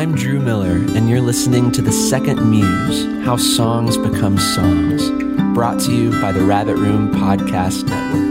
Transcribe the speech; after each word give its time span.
I'm 0.00 0.14
Drew 0.14 0.40
Miller, 0.40 0.76
and 0.96 1.10
you're 1.10 1.20
listening 1.20 1.70
to 1.72 1.82
The 1.82 1.92
Second 1.92 2.50
Muse 2.50 3.22
How 3.22 3.36
Songs 3.36 3.98
Become 3.98 4.38
Songs, 4.38 5.10
brought 5.54 5.78
to 5.80 5.94
you 5.94 6.10
by 6.22 6.32
the 6.32 6.40
Rabbit 6.40 6.76
Room 6.76 7.10
Podcast 7.12 7.84
Network. 7.84 8.30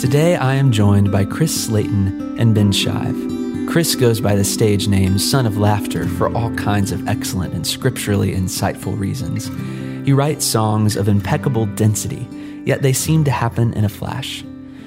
Today 0.00 0.34
I 0.34 0.56
am 0.56 0.72
joined 0.72 1.12
by 1.12 1.24
Chris 1.24 1.68
Slaten 1.68 2.36
and 2.40 2.56
Ben 2.56 2.72
Shive. 2.72 3.27
Chris 3.68 3.94
goes 3.94 4.18
by 4.18 4.34
the 4.34 4.44
stage 4.44 4.88
name 4.88 5.18
Son 5.18 5.44
of 5.44 5.58
Laughter 5.58 6.08
for 6.08 6.34
all 6.34 6.50
kinds 6.54 6.90
of 6.90 7.06
excellent 7.06 7.52
and 7.52 7.66
scripturally 7.66 8.32
insightful 8.32 8.98
reasons. 8.98 9.48
He 10.06 10.14
writes 10.14 10.46
songs 10.46 10.96
of 10.96 11.06
impeccable 11.06 11.66
density, 11.66 12.26
yet 12.64 12.80
they 12.80 12.94
seem 12.94 13.24
to 13.24 13.30
happen 13.30 13.74
in 13.74 13.84
a 13.84 13.90
flash. 13.90 14.42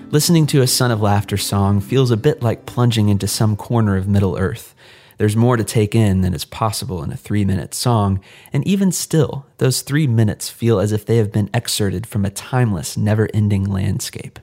Listening 0.09 0.47
to 0.47 0.63
a 0.63 0.67
Son 0.67 0.89
of 0.89 0.99
Laughter 0.99 1.37
song 1.37 1.79
feels 1.79 2.09
a 2.09 2.17
bit 2.17 2.41
like 2.41 2.65
plunging 2.65 3.09
into 3.09 3.27
some 3.27 3.55
corner 3.55 3.97
of 3.97 4.07
Middle 4.07 4.35
Earth. 4.35 4.73
There's 5.19 5.35
more 5.35 5.57
to 5.57 5.63
take 5.63 5.93
in 5.93 6.21
than 6.21 6.33
is 6.33 6.43
possible 6.43 7.03
in 7.03 7.11
a 7.11 7.17
three 7.17 7.45
minute 7.45 7.75
song, 7.75 8.19
and 8.51 8.65
even 8.65 8.91
still, 8.91 9.45
those 9.59 9.83
three 9.83 10.07
minutes 10.07 10.49
feel 10.49 10.79
as 10.79 10.91
if 10.91 11.05
they 11.05 11.17
have 11.17 11.31
been 11.31 11.51
excerpted 11.53 12.07
from 12.07 12.25
a 12.25 12.31
timeless, 12.31 12.97
never 12.97 13.29
ending 13.31 13.63
landscape. 13.63 14.39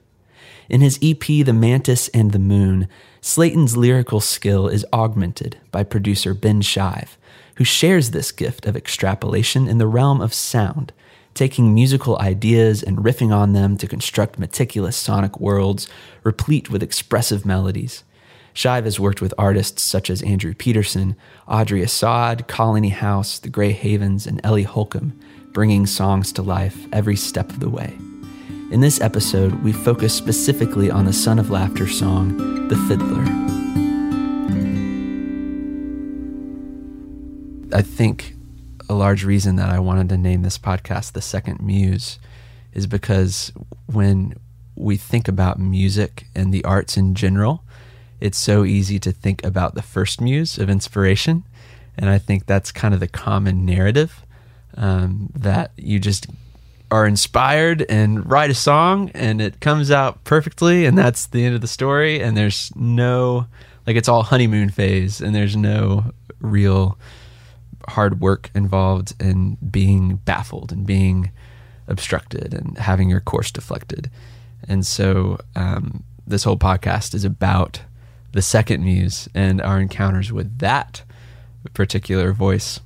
In 0.68 0.82
his 0.82 0.98
EP, 1.02 1.20
The 1.20 1.54
Mantis 1.54 2.08
and 2.08 2.32
the 2.32 2.38
Moon, 2.38 2.88
Slaten's 3.22 3.76
lyrical 3.76 4.20
skill 4.20 4.68
is 4.68 4.84
augmented 4.92 5.56
by 5.70 5.82
producer 5.82 6.34
Ben 6.34 6.60
Shive, 6.60 7.16
who 7.56 7.64
shares 7.64 8.10
this 8.10 8.30
gift 8.32 8.66
of 8.66 8.76
extrapolation 8.76 9.66
in 9.66 9.78
the 9.78 9.86
realm 9.86 10.20
of 10.20 10.34
sound, 10.34 10.92
taking 11.32 11.74
musical 11.74 12.18
ideas 12.18 12.82
and 12.82 12.98
riffing 12.98 13.32
on 13.32 13.54
them 13.54 13.78
to 13.78 13.86
construct 13.86 14.38
meticulous 14.38 14.96
sonic 14.96 15.40
worlds 15.40 15.88
replete 16.22 16.68
with 16.68 16.82
expressive 16.82 17.46
melodies. 17.46 18.04
Shive 18.52 18.84
has 18.84 19.00
worked 19.00 19.22
with 19.22 19.32
artists 19.38 19.82
such 19.82 20.10
as 20.10 20.20
Andrew 20.22 20.52
Peterson, 20.52 21.16
Audrey 21.46 21.82
Assad, 21.82 22.46
Colony 22.46 22.88
House, 22.90 23.38
The 23.38 23.48
Grey 23.48 23.72
Havens, 23.72 24.26
and 24.26 24.40
Ellie 24.44 24.64
Holcomb, 24.64 25.18
bringing 25.52 25.86
songs 25.86 26.30
to 26.32 26.42
life 26.42 26.86
every 26.92 27.16
step 27.16 27.48
of 27.50 27.60
the 27.60 27.70
way. 27.70 27.96
In 28.70 28.80
this 28.82 29.00
episode, 29.00 29.62
we 29.62 29.72
focus 29.72 30.12
specifically 30.12 30.90
on 30.90 31.06
the 31.06 31.12
Son 31.14 31.38
of 31.38 31.48
Laughter 31.48 31.88
song, 31.88 32.68
The 32.68 32.76
Fiddler. 32.86 33.24
I 37.74 37.80
think 37.80 38.34
a 38.86 38.92
large 38.92 39.24
reason 39.24 39.56
that 39.56 39.70
I 39.70 39.78
wanted 39.78 40.10
to 40.10 40.18
name 40.18 40.42
this 40.42 40.58
podcast 40.58 41.12
The 41.12 41.22
Second 41.22 41.60
Muse 41.62 42.18
is 42.74 42.86
because 42.86 43.52
when 43.86 44.34
we 44.76 44.98
think 44.98 45.28
about 45.28 45.58
music 45.58 46.26
and 46.34 46.52
the 46.52 46.62
arts 46.64 46.98
in 46.98 47.14
general, 47.14 47.64
it's 48.20 48.38
so 48.38 48.66
easy 48.66 48.98
to 48.98 49.12
think 49.12 49.42
about 49.44 49.76
the 49.76 49.82
first 49.82 50.20
muse 50.20 50.58
of 50.58 50.68
inspiration. 50.68 51.44
And 51.96 52.10
I 52.10 52.18
think 52.18 52.44
that's 52.44 52.70
kind 52.70 52.92
of 52.92 53.00
the 53.00 53.08
common 53.08 53.64
narrative 53.64 54.26
um, 54.76 55.30
that 55.34 55.70
you 55.78 55.98
just 55.98 56.26
are 56.90 57.06
inspired 57.06 57.84
and 57.88 58.28
write 58.30 58.50
a 58.50 58.54
song 58.54 59.10
and 59.14 59.40
it 59.40 59.60
comes 59.60 59.90
out 59.90 60.24
perfectly 60.24 60.86
and 60.86 60.96
that's 60.96 61.26
the 61.26 61.44
end 61.44 61.54
of 61.54 61.60
the 61.60 61.68
story 61.68 62.20
and 62.20 62.36
there's 62.36 62.72
no 62.74 63.46
like 63.86 63.96
it's 63.96 64.08
all 64.08 64.22
honeymoon 64.22 64.70
phase 64.70 65.20
and 65.20 65.34
there's 65.34 65.56
no 65.56 66.12
real 66.40 66.98
hard 67.88 68.20
work 68.20 68.50
involved 68.54 69.14
in 69.20 69.56
being 69.70 70.16
baffled 70.16 70.72
and 70.72 70.86
being 70.86 71.30
obstructed 71.86 72.52
and 72.52 72.78
having 72.78 73.08
your 73.08 73.20
course 73.20 73.50
deflected. 73.50 74.10
And 74.68 74.86
so 74.86 75.38
um, 75.56 76.04
this 76.26 76.44
whole 76.44 76.58
podcast 76.58 77.14
is 77.14 77.24
about 77.24 77.80
the 78.32 78.42
second 78.42 78.84
muse 78.84 79.28
and 79.34 79.60
our 79.62 79.80
encounters 79.80 80.30
with 80.30 80.58
that 80.58 81.02
particular 81.74 82.32
voice. 82.32 82.80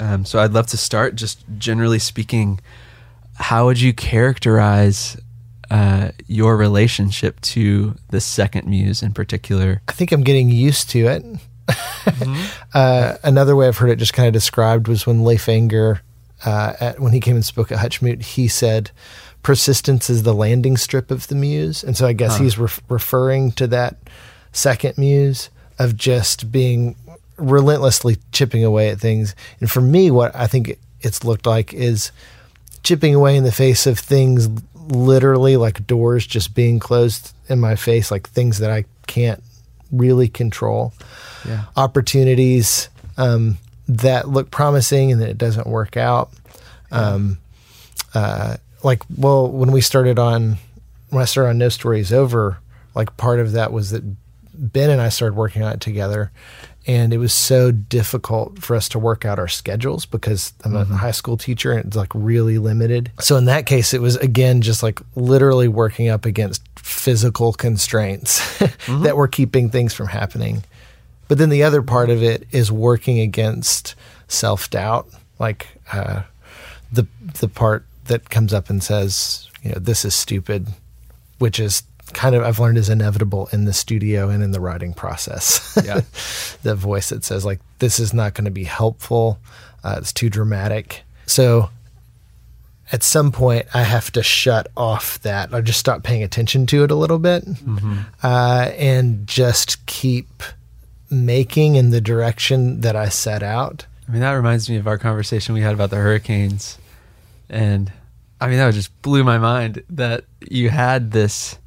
Um, 0.00 0.24
so 0.24 0.40
i'd 0.40 0.52
love 0.52 0.66
to 0.68 0.76
start 0.76 1.16
just 1.16 1.44
generally 1.56 1.98
speaking 1.98 2.60
how 3.38 3.66
would 3.66 3.80
you 3.80 3.92
characterize 3.92 5.16
uh, 5.70 6.10
your 6.26 6.56
relationship 6.56 7.40
to 7.40 7.94
the 8.10 8.20
second 8.20 8.68
muse 8.68 9.02
in 9.02 9.12
particular? 9.12 9.80
I 9.88 9.92
think 9.92 10.12
I'm 10.12 10.22
getting 10.22 10.50
used 10.50 10.90
to 10.90 11.06
it. 11.06 11.24
Mm-hmm. 11.68 12.46
uh, 12.74 13.14
another 13.22 13.54
way 13.54 13.68
I've 13.68 13.78
heard 13.78 13.90
it 13.90 13.96
just 13.96 14.12
kind 14.12 14.26
of 14.26 14.32
described 14.32 14.88
was 14.88 15.06
when 15.06 15.24
Leif 15.24 15.46
Enger, 15.46 16.00
uh, 16.44 16.74
at, 16.80 17.00
when 17.00 17.12
he 17.12 17.20
came 17.20 17.36
and 17.36 17.44
spoke 17.44 17.70
at 17.70 17.78
Hutchmoot, 17.78 18.22
he 18.22 18.48
said, 18.48 18.90
persistence 19.42 20.10
is 20.10 20.24
the 20.24 20.34
landing 20.34 20.76
strip 20.76 21.10
of 21.10 21.28
the 21.28 21.34
muse. 21.34 21.84
And 21.84 21.96
so 21.96 22.06
I 22.06 22.12
guess 22.12 22.38
huh. 22.38 22.44
he's 22.44 22.58
re- 22.58 22.68
referring 22.88 23.52
to 23.52 23.66
that 23.68 23.96
second 24.52 24.98
muse 24.98 25.50
of 25.78 25.96
just 25.96 26.50
being 26.50 26.96
relentlessly 27.36 28.16
chipping 28.32 28.64
away 28.64 28.88
at 28.88 28.98
things. 28.98 29.34
And 29.60 29.70
for 29.70 29.80
me, 29.80 30.10
what 30.10 30.34
I 30.34 30.48
think 30.48 30.78
it's 31.00 31.24
looked 31.24 31.46
like 31.46 31.72
is 31.72 32.10
chipping 32.82 33.14
away 33.14 33.36
in 33.36 33.44
the 33.44 33.52
face 33.52 33.86
of 33.86 33.98
things 33.98 34.48
literally 34.88 35.56
like 35.56 35.86
doors 35.86 36.26
just 36.26 36.54
being 36.54 36.78
closed 36.78 37.34
in 37.48 37.58
my 37.58 37.76
face, 37.76 38.10
like 38.10 38.28
things 38.28 38.58
that 38.58 38.70
I 38.70 38.84
can't 39.06 39.42
really 39.92 40.28
control. 40.28 40.92
Yeah. 41.46 41.64
Opportunities 41.76 42.88
um, 43.16 43.58
that 43.88 44.28
look 44.28 44.50
promising 44.50 45.12
and 45.12 45.20
then 45.20 45.28
it 45.28 45.38
doesn't 45.38 45.66
work 45.66 45.96
out. 45.96 46.30
Um, 46.90 47.38
uh, 48.14 48.56
like, 48.82 49.02
well, 49.16 49.48
when 49.50 49.72
we 49.72 49.80
started 49.80 50.18
on, 50.18 50.58
when 51.10 51.22
I 51.22 51.26
started 51.26 51.50
on 51.50 51.58
No 51.58 51.68
Stories 51.68 52.12
Over, 52.12 52.58
like 52.94 53.16
part 53.16 53.40
of 53.40 53.52
that 53.52 53.72
was 53.72 53.90
that 53.90 54.02
Ben 54.54 54.90
and 54.90 55.00
I 55.00 55.08
started 55.08 55.36
working 55.36 55.62
on 55.62 55.72
it 55.72 55.80
together 55.80 56.32
and 56.88 57.12
it 57.12 57.18
was 57.18 57.34
so 57.34 57.70
difficult 57.70 58.60
for 58.60 58.74
us 58.74 58.88
to 58.88 58.98
work 58.98 59.26
out 59.26 59.38
our 59.38 59.46
schedules 59.46 60.06
because 60.06 60.54
I'm 60.64 60.72
mm-hmm. 60.72 60.94
a 60.94 60.96
high 60.96 61.10
school 61.10 61.36
teacher 61.36 61.70
and 61.72 61.84
it's 61.84 61.96
like 61.96 62.10
really 62.14 62.56
limited. 62.56 63.12
So 63.20 63.36
in 63.36 63.44
that 63.44 63.66
case, 63.66 63.92
it 63.92 64.00
was 64.00 64.16
again 64.16 64.62
just 64.62 64.82
like 64.82 65.00
literally 65.14 65.68
working 65.68 66.08
up 66.08 66.24
against 66.24 66.62
physical 66.78 67.52
constraints 67.52 68.40
mm-hmm. 68.58 69.02
that 69.02 69.18
were 69.18 69.28
keeping 69.28 69.68
things 69.68 69.92
from 69.92 70.06
happening. 70.06 70.64
But 71.28 71.36
then 71.36 71.50
the 71.50 71.62
other 71.62 71.82
part 71.82 72.08
of 72.08 72.22
it 72.22 72.48
is 72.52 72.72
working 72.72 73.20
against 73.20 73.94
self 74.26 74.70
doubt, 74.70 75.10
like 75.38 75.68
uh, 75.92 76.22
the 76.90 77.06
the 77.40 77.48
part 77.48 77.84
that 78.06 78.30
comes 78.30 78.54
up 78.54 78.70
and 78.70 78.82
says, 78.82 79.46
you 79.62 79.72
know, 79.72 79.78
this 79.78 80.06
is 80.06 80.14
stupid, 80.14 80.68
which 81.38 81.60
is 81.60 81.82
kind 82.12 82.34
of 82.34 82.42
I've 82.42 82.58
learned 82.58 82.78
is 82.78 82.88
inevitable 82.88 83.48
in 83.52 83.64
the 83.64 83.72
studio 83.72 84.28
and 84.28 84.42
in 84.42 84.52
the 84.52 84.60
writing 84.60 84.94
process. 84.94 85.64
Yeah, 85.84 86.00
the 86.64 86.74
voice 86.74 87.10
that 87.10 87.24
says 87.24 87.44
like 87.44 87.60
this 87.78 88.00
is 88.00 88.12
not 88.12 88.34
going 88.34 88.44
to 88.46 88.50
be 88.50 88.64
helpful. 88.64 89.38
Uh, 89.84 89.96
it's 89.98 90.12
too 90.12 90.28
dramatic. 90.28 91.02
So 91.26 91.70
at 92.90 93.02
some 93.02 93.32
point 93.32 93.66
I 93.74 93.82
have 93.82 94.10
to 94.12 94.22
shut 94.22 94.68
off 94.76 95.20
that 95.20 95.52
or 95.54 95.62
just 95.62 95.78
stop 95.78 96.02
paying 96.02 96.22
attention 96.22 96.66
to 96.66 96.84
it 96.84 96.90
a 96.90 96.94
little 96.94 97.18
bit 97.18 97.44
mm-hmm. 97.44 97.98
uh, 98.22 98.70
and 98.76 99.26
just 99.26 99.84
keep 99.86 100.42
making 101.10 101.76
in 101.76 101.90
the 101.90 102.00
direction 102.00 102.80
that 102.80 102.96
I 102.96 103.08
set 103.08 103.42
out. 103.42 103.86
I 104.08 104.12
mean, 104.12 104.20
that 104.20 104.32
reminds 104.32 104.68
me 104.68 104.76
of 104.76 104.86
our 104.86 104.98
conversation 104.98 105.54
we 105.54 105.60
had 105.60 105.74
about 105.74 105.90
the 105.90 105.96
hurricanes. 105.96 106.78
And 107.48 107.92
I 108.40 108.48
mean, 108.48 108.58
that 108.58 108.72
just 108.74 109.02
blew 109.02 109.24
my 109.24 109.38
mind 109.38 109.82
that 109.90 110.24
you 110.48 110.70
had 110.70 111.12
this 111.12 111.58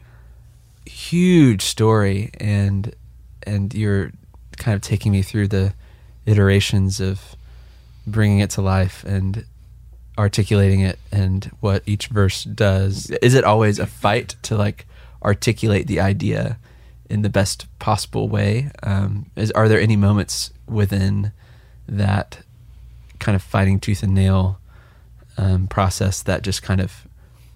huge 0.85 1.61
story 1.61 2.31
and 2.39 2.93
and 3.43 3.73
you're 3.73 4.11
kind 4.57 4.75
of 4.75 4.81
taking 4.81 5.11
me 5.11 5.21
through 5.21 5.47
the 5.47 5.73
iterations 6.25 6.99
of 6.99 7.35
bringing 8.05 8.39
it 8.39 8.49
to 8.51 8.61
life 8.61 9.03
and 9.03 9.45
articulating 10.17 10.81
it 10.81 10.99
and 11.11 11.45
what 11.59 11.81
each 11.85 12.07
verse 12.07 12.43
does. 12.43 13.09
Is 13.21 13.33
it 13.33 13.43
always 13.43 13.79
a 13.79 13.87
fight 13.87 14.35
to 14.43 14.55
like 14.55 14.85
articulate 15.23 15.87
the 15.87 15.99
idea 15.99 16.57
in 17.09 17.21
the 17.21 17.29
best 17.29 17.67
possible 17.79 18.27
way? 18.29 18.71
Um, 18.83 19.27
is 19.35 19.51
are 19.51 19.67
there 19.67 19.79
any 19.79 19.95
moments 19.95 20.51
within 20.67 21.31
that 21.87 22.39
kind 23.19 23.35
of 23.35 23.41
fighting 23.41 23.79
tooth 23.79 24.03
and 24.03 24.13
nail 24.13 24.59
um, 25.37 25.67
process 25.67 26.21
that 26.23 26.43
just 26.43 26.61
kind 26.61 26.81
of 26.81 27.07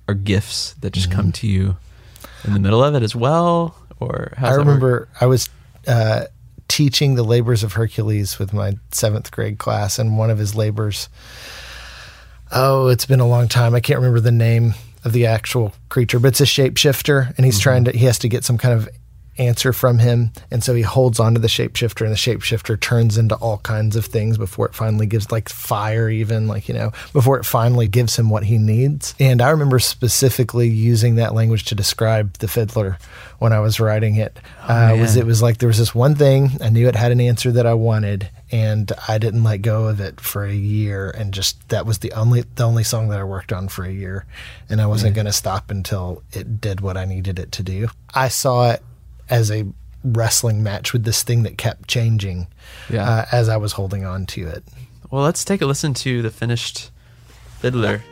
are 0.08 0.14
gifts 0.14 0.74
that 0.82 0.94
just 0.94 1.10
mm-hmm. 1.10 1.20
come 1.20 1.32
to 1.32 1.48
you 1.48 1.78
in 2.46 2.54
the 2.54 2.60
middle 2.60 2.84
of 2.84 2.96
it 2.96 3.04
as 3.04 3.16
well? 3.16 3.76
Or 4.00 4.34
I 4.38 4.54
remember 4.54 5.08
I 5.20 5.26
was 5.26 5.50
uh, 5.88 6.26
teaching 6.68 7.16
the 7.16 7.24
labors 7.24 7.64
of 7.64 7.74
Hercules 7.74 8.40
with 8.40 8.54
my 8.54 8.78
seventh 8.92 9.32
grade 9.32 9.58
class, 9.58 10.00
and 10.00 10.18
one 10.18 10.30
of 10.30 10.38
his 10.38 10.56
labors. 10.56 11.10
Oh, 12.52 12.88
it's 12.88 13.06
been 13.06 13.20
a 13.20 13.28
long 13.28 13.48
time. 13.48 13.74
I 13.74 13.80
can't 13.80 14.00
remember 14.00 14.20
the 14.20 14.32
name 14.32 14.76
of 15.04 15.14
the 15.14 15.26
actual 15.26 15.74
creature, 15.90 16.20
but 16.20 16.30
it's 16.30 16.42
a 16.42 16.46
shapeshifter, 16.46 17.36
and 17.38 17.46
he's 17.46 17.56
mm-hmm. 17.56 17.64
trying 17.64 17.86
to. 17.86 17.92
He 17.92 18.06
has 18.06 18.20
to 18.20 18.30
get 18.30 18.44
some 18.44 18.58
kind 18.58 18.74
of 18.74 18.90
answer 19.38 19.74
from 19.74 20.00
him. 20.00 20.32
And 20.52 20.64
so 20.64 20.74
he 20.74 20.82
holds 20.82 21.20
onto 21.20 21.40
the 21.40 21.48
shapeshifter, 21.48 22.02
and 22.02 22.12
the 22.12 22.16
shapeshifter 22.16 22.80
turns 22.80 23.18
into 23.18 23.36
all 23.36 23.58
kinds 23.60 23.96
of 23.96 24.06
things 24.06 24.38
before 24.38 24.66
it 24.68 24.76
finally 24.76 25.06
gives, 25.06 25.32
like 25.32 25.50
fire, 25.50 26.10
even, 26.10 26.48
like, 26.48 26.68
you 26.68 26.74
know, 26.74 26.92
before 27.14 27.38
it 27.38 27.46
finally 27.46 27.88
gives 27.88 28.16
him 28.18 28.30
what 28.30 28.44
he 28.44 28.58
needs. 28.58 29.16
And 29.20 29.42
I 29.42 29.50
remember 29.50 29.80
specifically 29.80 30.68
using 30.68 31.16
that 31.16 31.34
language 31.34 31.66
to 31.66 31.76
describe 31.76 32.34
the 32.38 32.48
fiddler 32.48 32.98
when 33.40 33.54
I 33.54 33.60
was 33.60 33.80
writing 33.80 34.16
it. 34.16 34.40
Oh, 34.68 34.74
uh, 34.74 34.98
was 34.98 35.16
it 35.16 35.26
was 35.26 35.42
like 35.42 35.58
there 35.58 35.68
was 35.68 35.78
this 35.78 35.94
one 35.94 36.16
thing 36.16 36.52
I 36.62 36.70
knew 36.70 36.88
it 36.88 36.96
had 36.96 37.12
an 37.12 37.22
answer 37.22 37.52
that 37.52 37.66
I 37.66 37.74
wanted, 37.74 38.30
and 38.52 38.92
I 39.08 39.18
didn't 39.18 39.44
let 39.44 39.62
go 39.62 39.88
of 39.88 40.00
it 40.00 40.20
for 40.20 40.46
a 40.46 40.54
year, 40.54 41.10
and 41.10 41.34
just 41.34 41.68
that 41.70 41.86
was 41.86 42.00
the 42.00 42.14
only 42.14 42.44
the 42.56 42.64
only 42.64 42.84
song 42.84 43.10
that 43.10 43.20
I 43.20 43.24
worked 43.24 43.52
on 43.52 43.68
for 43.68 43.84
a 43.84 43.92
year, 43.92 44.26
and 44.70 44.82
I 44.82 44.86
wasn't 44.86 45.16
going 45.16 45.26
to 45.26 45.34
stop 45.34 45.70
until 45.70 46.24
it 46.32 46.62
did 46.62 46.82
what 46.82 46.98
I 46.98 47.06
needed 47.06 47.40
it 47.40 47.52
to 47.54 47.64
do. 47.64 47.90
I 48.14 48.30
saw 48.30 48.72
it 48.72 48.84
as 49.30 49.50
a 49.52 49.66
wrestling 50.04 50.62
match 50.64 50.94
with 50.94 51.04
this 51.04 51.24
thing 51.24 51.44
that 51.44 51.58
kept 51.58 51.88
changing 51.88 52.48
Yeah. 52.90 53.10
uh, 53.10 53.26
as 53.32 53.50
I 53.50 53.58
was 53.58 53.74
holding 53.74 54.06
on 54.06 54.26
to 54.28 54.48
it. 54.48 54.64
Well, 55.10 55.24
let's 55.24 55.44
take 55.44 55.62
a 55.62 55.66
listen 55.66 55.94
to 55.96 56.22
the 56.22 56.30
finished 56.30 56.92
fiddler. 57.60 58.04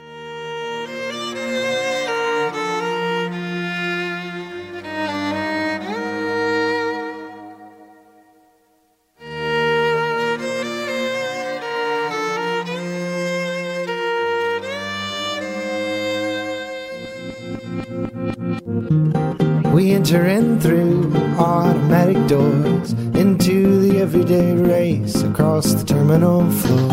We 20.03 20.09
enter 20.09 20.59
through 20.59 21.15
automatic 21.39 22.27
doors 22.27 22.91
into 23.15 23.79
the 23.79 24.01
everyday 24.01 24.53
race 24.53 25.21
across 25.21 25.73
the 25.73 25.85
terminal 25.85 26.51
floor. 26.51 26.89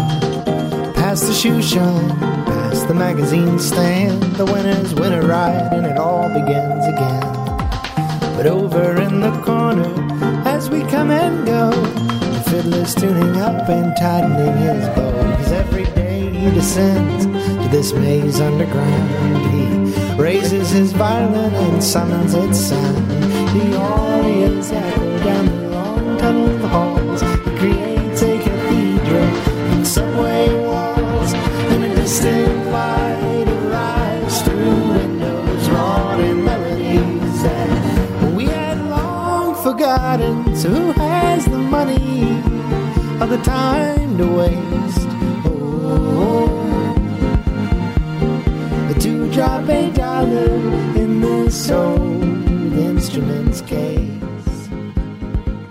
Past 0.94 1.26
the 1.26 1.34
shoe 1.34 1.60
shine, 1.60 2.08
past 2.46 2.86
the 2.86 2.94
magazine 2.94 3.58
stand. 3.58 4.22
The 4.36 4.44
winners 4.44 4.94
win 4.94 5.12
a 5.12 5.22
ride 5.22 5.72
and 5.72 5.86
it 5.86 5.98
all 5.98 6.28
begins 6.28 6.86
again. 6.86 7.20
But 8.36 8.46
over 8.46 9.02
in 9.02 9.20
the 9.20 9.32
corner, 9.42 9.92
as 10.46 10.70
we 10.70 10.82
come 10.82 11.10
and 11.10 11.44
go, 11.44 11.70
the 11.72 12.44
fiddler's 12.48 12.94
tuning 12.94 13.36
up 13.38 13.68
and 13.68 13.92
tightening 13.98 14.56
his 14.56 14.86
bow. 14.90 15.36
Cause 15.36 15.50
every 15.50 15.84
day 15.96 16.30
he 16.30 16.50
descends 16.52 17.26
to 17.26 17.68
this 17.72 17.92
maze 17.92 18.40
underground. 18.40 19.29
His 20.60 20.92
violin 20.92 21.52
and 21.52 21.82
summons 21.82 22.32
its 22.32 22.58
sound. 22.58 23.10
The 23.10 23.76
audience 23.76 24.70
echo 24.70 25.18
down 25.24 25.46
the 25.46 25.68
long 25.68 26.18
tunnel 26.18 26.68
halls. 26.68 27.20
He 27.22 27.58
creates 27.58 28.22
a 28.22 28.38
cathedral 28.38 29.72
in 29.72 29.84
subway 29.84 30.48
walls. 30.64 31.32
And 31.34 31.84
a 31.84 31.94
distant 31.96 32.70
light 32.70 33.48
arrives 33.48 34.42
through 34.42 34.92
windows 34.92 35.68
wrought 35.70 36.20
in 36.20 36.44
melodies 36.44 37.42
that 37.42 38.32
we 38.34 38.44
had 38.46 38.78
long 38.88 39.56
forgotten. 39.62 40.54
So 40.54 40.68
who 40.68 40.92
has 40.92 41.46
the 41.46 41.58
money 41.58 42.40
or 43.20 43.26
the 43.26 43.42
time 43.42 44.16
to 44.18 44.26
waste? 44.26 44.79
Drop 49.40 49.66
a 49.70 49.90
dollar 49.92 50.52
in 50.96 51.22
this 51.22 51.70
old 51.70 52.22
instrument's 52.75 53.62
case. 53.62 54.69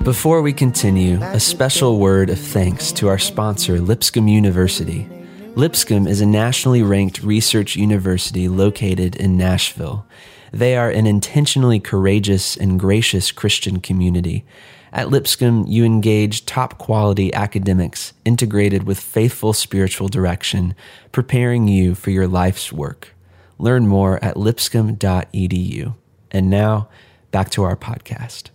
Before 0.02 0.42
we 0.42 0.54
continue, 0.54 1.22
a 1.22 1.40
special 1.40 2.00
word 2.00 2.32
of 2.32 2.40
thanks 2.40 2.92
to 2.94 3.08
our 3.10 3.20
sponsor, 3.20 3.80
Lipscomb 3.80 4.28
University. 4.28 5.08
Lipscomb 5.54 6.08
is 6.08 6.20
a 6.20 6.26
nationally 6.26 6.82
ranked 6.82 7.22
research 7.22 7.76
university 7.76 8.48
located 8.48 9.16
in 9.18 9.38
Nashville. 9.38 10.04
They 10.52 10.76
are 10.76 10.90
an 10.90 11.06
intentionally 11.06 11.80
courageous 11.80 12.58
and 12.58 12.80
gracious 12.80 13.32
Christian 13.32 13.82
community. 13.82 14.46
At 14.92 15.10
Lipscomb, 15.10 15.68
you 15.68 15.86
engage 15.86 16.48
top 16.48 16.80
quality 16.80 17.32
academics 17.36 18.14
integrated 18.26 18.88
with 18.88 19.00
faithful 19.00 19.54
spiritual 19.54 20.08
direction, 20.08 20.74
preparing 21.12 21.68
you 21.68 21.94
for 21.94 22.10
your 22.10 22.28
life's 22.28 22.74
work. 22.74 23.14
Learn 23.60 23.88
more 23.88 24.24
at 24.24 24.36
lipscomb.edu. 24.36 25.96
And 26.32 26.50
now, 26.50 26.90
back 27.32 27.50
to 27.52 27.64
our 27.64 27.76
podcast. 27.76 28.50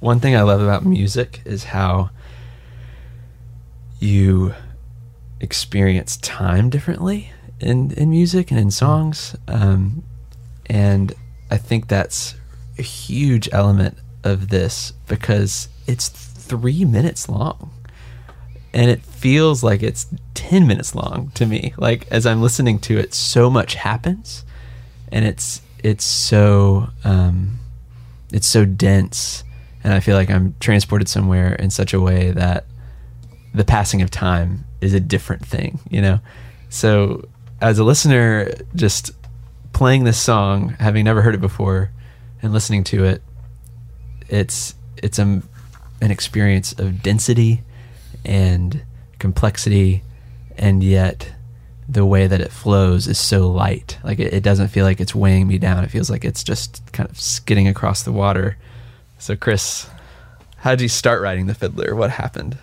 One 0.00 0.20
thing 0.20 0.36
I 0.36 0.42
love 0.42 0.60
about 0.60 0.84
music 0.84 1.40
is 1.44 1.64
how 1.64 2.10
you 4.00 4.52
experience 5.40 6.16
time 6.16 6.70
differently 6.70 7.32
in, 7.60 7.92
in 7.92 8.10
music 8.10 8.50
and 8.50 8.58
in 8.58 8.70
songs. 8.70 9.36
Um, 9.46 10.02
and 10.66 11.14
I 11.50 11.56
think 11.56 11.88
that's 11.88 12.34
a 12.78 12.82
huge 12.82 13.48
element 13.52 13.98
of 14.24 14.48
this 14.48 14.92
because 15.06 15.68
it's 15.86 16.08
three 16.08 16.84
minutes 16.84 17.28
long. 17.28 17.70
And 18.74 18.90
it 18.90 19.02
feels 19.02 19.62
like 19.62 19.82
it's 19.82 20.06
10 20.34 20.66
minutes 20.66 20.94
long 20.94 21.30
to 21.34 21.46
me. 21.46 21.74
Like 21.76 22.06
as 22.10 22.26
I'm 22.26 22.40
listening 22.40 22.78
to 22.80 22.98
it, 22.98 23.14
so 23.14 23.50
much 23.50 23.74
happens 23.74 24.44
and 25.10 25.24
it's, 25.24 25.60
it's 25.82 26.04
so, 26.04 26.88
um, 27.04 27.58
it's 28.32 28.46
so 28.46 28.64
dense 28.64 29.44
and 29.84 29.92
I 29.92 30.00
feel 30.00 30.16
like 30.16 30.30
I'm 30.30 30.54
transported 30.60 31.08
somewhere 31.08 31.54
in 31.54 31.70
such 31.70 31.92
a 31.92 32.00
way 32.00 32.30
that 32.30 32.66
the 33.54 33.64
passing 33.64 34.00
of 34.00 34.10
time 34.10 34.64
is 34.80 34.94
a 34.94 35.00
different 35.00 35.44
thing, 35.44 35.80
you 35.90 36.00
know? 36.00 36.20
So, 36.68 37.28
as 37.60 37.78
a 37.78 37.84
listener, 37.84 38.52
just 38.74 39.12
playing 39.72 40.04
this 40.04 40.20
song, 40.20 40.70
having 40.80 41.04
never 41.04 41.22
heard 41.22 41.34
it 41.34 41.40
before, 41.40 41.90
and 42.40 42.52
listening 42.52 42.84
to 42.84 43.04
it, 43.04 43.22
it's 44.28 44.74
it's 44.96 45.18
a, 45.18 45.42
an 46.00 46.10
experience 46.10 46.72
of 46.72 47.02
density 47.02 47.62
and 48.24 48.82
complexity, 49.18 50.02
and 50.56 50.82
yet 50.82 51.32
the 51.88 52.04
way 52.06 52.26
that 52.26 52.40
it 52.40 52.52
flows 52.52 53.06
is 53.06 53.18
so 53.18 53.48
light. 53.48 53.98
Like 54.02 54.18
it, 54.18 54.32
it 54.32 54.42
doesn't 54.42 54.68
feel 54.68 54.84
like 54.84 55.00
it's 55.00 55.14
weighing 55.14 55.46
me 55.46 55.58
down. 55.58 55.84
It 55.84 55.90
feels 55.90 56.10
like 56.10 56.24
it's 56.24 56.44
just 56.44 56.92
kind 56.92 57.08
of 57.08 57.20
skidding 57.20 57.68
across 57.68 58.02
the 58.02 58.12
water. 58.12 58.56
So, 59.18 59.36
Chris, 59.36 59.88
how 60.58 60.70
did 60.70 60.80
you 60.80 60.88
start 60.88 61.20
writing 61.20 61.46
the 61.46 61.54
fiddler? 61.54 61.94
What 61.94 62.10
happened 62.10 62.56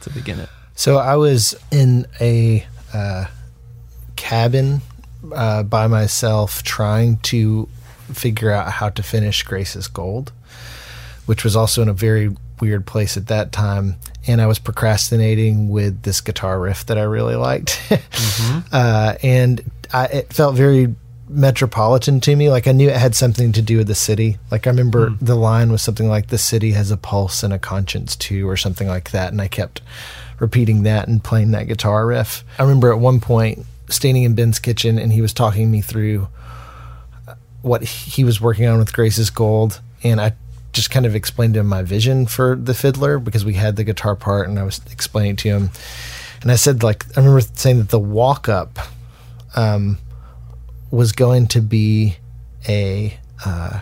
to 0.00 0.10
begin 0.10 0.40
it? 0.40 0.48
So 0.74 0.96
I 0.96 1.16
was 1.16 1.54
in 1.70 2.06
a 2.20 2.66
uh, 2.92 3.26
cabin 4.16 4.80
uh, 5.34 5.62
by 5.62 5.86
myself 5.86 6.62
trying 6.62 7.18
to 7.18 7.68
figure 8.12 8.50
out 8.50 8.72
how 8.72 8.88
to 8.90 9.02
finish 9.02 9.42
Grace's 9.42 9.88
Gold, 9.88 10.32
which 11.26 11.44
was 11.44 11.54
also 11.54 11.82
in 11.82 11.88
a 11.88 11.92
very 11.92 12.34
weird 12.60 12.86
place 12.86 13.16
at 13.16 13.26
that 13.28 13.52
time. 13.52 13.96
And 14.26 14.40
I 14.40 14.46
was 14.46 14.58
procrastinating 14.58 15.68
with 15.70 16.02
this 16.02 16.20
guitar 16.20 16.60
riff 16.60 16.86
that 16.86 16.98
I 16.98 17.02
really 17.02 17.36
liked. 17.36 17.80
uh, 18.72 19.14
and 19.22 19.62
I, 19.92 20.06
it 20.06 20.32
felt 20.32 20.54
very 20.54 20.94
metropolitan 21.28 22.20
to 22.20 22.36
me. 22.36 22.50
Like 22.50 22.66
I 22.66 22.72
knew 22.72 22.88
it 22.88 22.96
had 22.96 23.14
something 23.14 23.52
to 23.52 23.62
do 23.62 23.78
with 23.78 23.86
the 23.86 23.94
city. 23.94 24.38
Like 24.50 24.66
I 24.66 24.70
remember 24.70 25.10
the 25.20 25.36
line 25.36 25.72
was 25.72 25.80
something 25.80 26.08
like, 26.08 26.28
the 26.28 26.38
city 26.38 26.72
has 26.72 26.90
a 26.90 26.96
pulse 26.96 27.42
and 27.42 27.52
a 27.52 27.58
conscience 27.58 28.16
too, 28.16 28.48
or 28.48 28.56
something 28.56 28.88
like 28.88 29.12
that. 29.12 29.32
And 29.32 29.40
I 29.40 29.48
kept 29.48 29.80
repeating 30.38 30.82
that 30.82 31.08
and 31.08 31.22
playing 31.22 31.52
that 31.52 31.68
guitar 31.68 32.06
riff. 32.06 32.44
I 32.58 32.62
remember 32.62 32.92
at 32.92 32.98
one 32.98 33.20
point 33.20 33.64
standing 33.88 34.24
in 34.24 34.34
Ben's 34.34 34.58
kitchen 34.58 34.98
and 34.98 35.12
he 35.12 35.22
was 35.22 35.32
talking 35.32 35.70
me 35.70 35.80
through 35.80 36.28
what 37.62 37.82
he 37.82 38.24
was 38.24 38.40
working 38.40 38.66
on 38.66 38.78
with 38.78 38.92
Grace's 38.92 39.30
Gold. 39.30 39.80
And 40.02 40.20
I 40.20 40.32
just 40.72 40.90
kind 40.90 41.06
of 41.06 41.14
explained 41.14 41.54
to 41.54 41.60
him 41.60 41.66
my 41.66 41.82
vision 41.82 42.26
for 42.26 42.56
the 42.56 42.74
fiddler 42.74 43.18
because 43.18 43.44
we 43.44 43.54
had 43.54 43.76
the 43.76 43.84
guitar 43.84 44.14
part 44.14 44.48
and 44.48 44.58
I 44.58 44.62
was 44.62 44.80
explaining 44.90 45.36
to 45.36 45.48
him. 45.48 45.70
And 46.42 46.50
I 46.50 46.56
said, 46.56 46.82
like, 46.82 47.04
I 47.16 47.20
remember 47.20 47.40
saying 47.40 47.78
that 47.78 47.88
the 47.90 47.98
walk 47.98 48.48
up 48.48 48.78
um, 49.56 49.98
was 50.90 51.12
going 51.12 51.46
to 51.48 51.60
be 51.60 52.16
a. 52.68 53.16
Uh, 53.44 53.80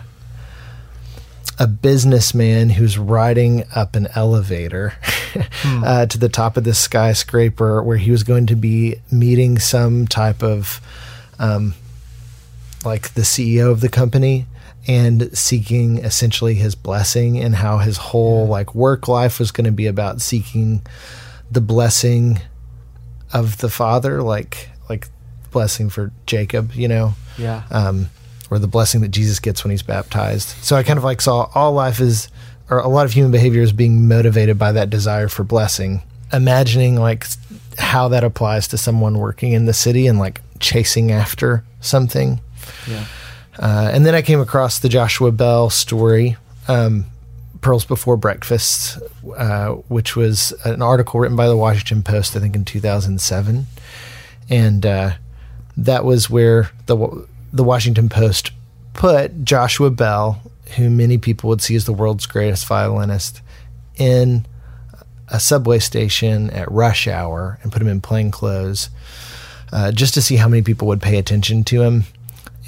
a 1.61 1.67
businessman 1.67 2.69
who's 2.69 2.97
riding 2.97 3.65
up 3.75 3.97
an 3.97 4.07
elevator 4.15 4.93
uh, 5.65 6.05
to 6.05 6.17
the 6.17 6.29
top 6.29 6.55
of 6.55 6.63
this 6.63 6.79
skyscraper 6.79 7.83
where 7.83 7.97
he 7.97 8.11
was 8.11 8.23
going 8.23 8.45
to 8.45 8.55
be 8.55 8.95
meeting 9.11 9.59
some 9.59 10.07
type 10.07 10.41
of 10.41 10.79
um, 11.37 11.73
like 12.85 13.13
the 13.13 13.23
CEO 13.23 13.69
of 13.71 13.81
the 13.81 13.89
company 13.89 14.45
and 14.87 15.35
seeking 15.37 15.97
essentially 15.99 16.55
his 16.55 16.73
blessing 16.75 17.37
and 17.37 17.55
how 17.55 17.77
his 17.79 17.97
whole 17.97 18.47
like 18.47 18.73
work 18.73 19.07
life 19.07 19.39
was 19.39 19.51
going 19.51 19.65
to 19.65 19.71
be 19.71 19.87
about 19.87 20.21
seeking 20.21 20.81
the 21.51 21.61
blessing 21.61 22.39
of 23.33 23.57
the 23.57 23.69
father 23.69 24.21
like 24.23 24.69
like 24.89 25.07
blessing 25.51 25.89
for 25.89 26.11
Jacob 26.25 26.71
you 26.73 26.87
know 26.87 27.13
Yeah. 27.37 27.63
um, 27.71 28.09
or 28.49 28.57
the 28.57 28.67
blessing 28.67 29.01
that 29.01 29.09
Jesus 29.09 29.39
gets 29.39 29.63
when 29.63 29.69
he's 29.71 29.83
baptized. 29.83 30.47
So 30.63 30.75
I 30.75 30.81
kind 30.83 30.97
of 30.97 31.03
like 31.03 31.21
saw 31.21 31.49
all 31.53 31.71
life 31.73 31.99
is, 31.99 32.29
or 32.71 32.79
a 32.79 32.87
lot 32.87 33.05
of 33.05 33.13
human 33.13 33.31
behavior 33.31 33.61
is 33.61 33.71
being 33.71 34.07
motivated 34.07 34.57
by 34.57 34.71
that 34.71 34.89
desire 34.89 35.27
for 35.27 35.43
blessing. 35.43 36.01
Imagining 36.33 36.95
like 36.95 37.27
how 37.77 38.07
that 38.07 38.23
applies 38.23 38.67
to 38.69 38.77
someone 38.79 39.19
working 39.19 39.51
in 39.53 39.65
the 39.65 39.73
city 39.73 40.07
and 40.07 40.17
like 40.17 40.41
chasing 40.59 41.11
after 41.11 41.63
something. 41.79 42.41
Yeah. 42.87 43.05
Uh, 43.59 43.91
and 43.93 44.05
then 44.05 44.15
I 44.15 44.21
came 44.21 44.39
across 44.39 44.79
the 44.79 44.89
Joshua 44.89 45.31
Bell 45.31 45.69
story, 45.69 46.37
um, 46.69 47.05
Pearls 47.59 47.83
Before 47.83 48.15
Breakfast, 48.15 48.97
uh, 49.37 49.71
which 49.89 50.15
was 50.15 50.53
an 50.63 50.81
article 50.81 51.19
written 51.19 51.35
by 51.35 51.47
the 51.47 51.57
Washington 51.57 52.01
Post, 52.01 52.37
I 52.37 52.39
think 52.39 52.55
in 52.55 52.63
2007. 52.63 53.67
And 54.49 54.85
uh, 54.85 55.11
that 55.75 56.05
was 56.05 56.29
where 56.29 56.71
the, 56.85 57.27
the 57.51 57.63
Washington 57.63 58.07
Post 58.07 58.51
put 58.93 59.43
Joshua 59.43 59.91
Bell, 59.91 60.41
who 60.77 60.89
many 60.89 61.17
people 61.17 61.49
would 61.49 61.61
see 61.61 61.75
as 61.75 61.85
the 61.85 61.93
world's 61.93 62.25
greatest 62.25 62.65
violinist, 62.65 63.41
in 63.97 64.45
a 65.27 65.39
subway 65.39 65.79
station 65.79 66.49
at 66.51 66.71
rush 66.71 67.07
hour 67.07 67.59
and 67.61 67.71
put 67.71 67.81
him 67.81 67.87
in 67.87 67.99
plain 68.01 68.31
clothes 68.31 68.89
uh, 69.71 69.91
just 69.91 70.13
to 70.13 70.21
see 70.21 70.37
how 70.37 70.47
many 70.47 70.61
people 70.61 70.87
would 70.87 71.01
pay 71.01 71.17
attention 71.17 71.63
to 71.65 71.81
him. 71.81 72.03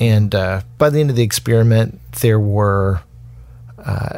And 0.01 0.33
uh, 0.33 0.61
by 0.79 0.89
the 0.89 0.99
end 0.99 1.11
of 1.11 1.15
the 1.15 1.21
experiment, 1.21 1.99
there 2.21 2.39
were 2.39 3.01
uh, 3.77 4.17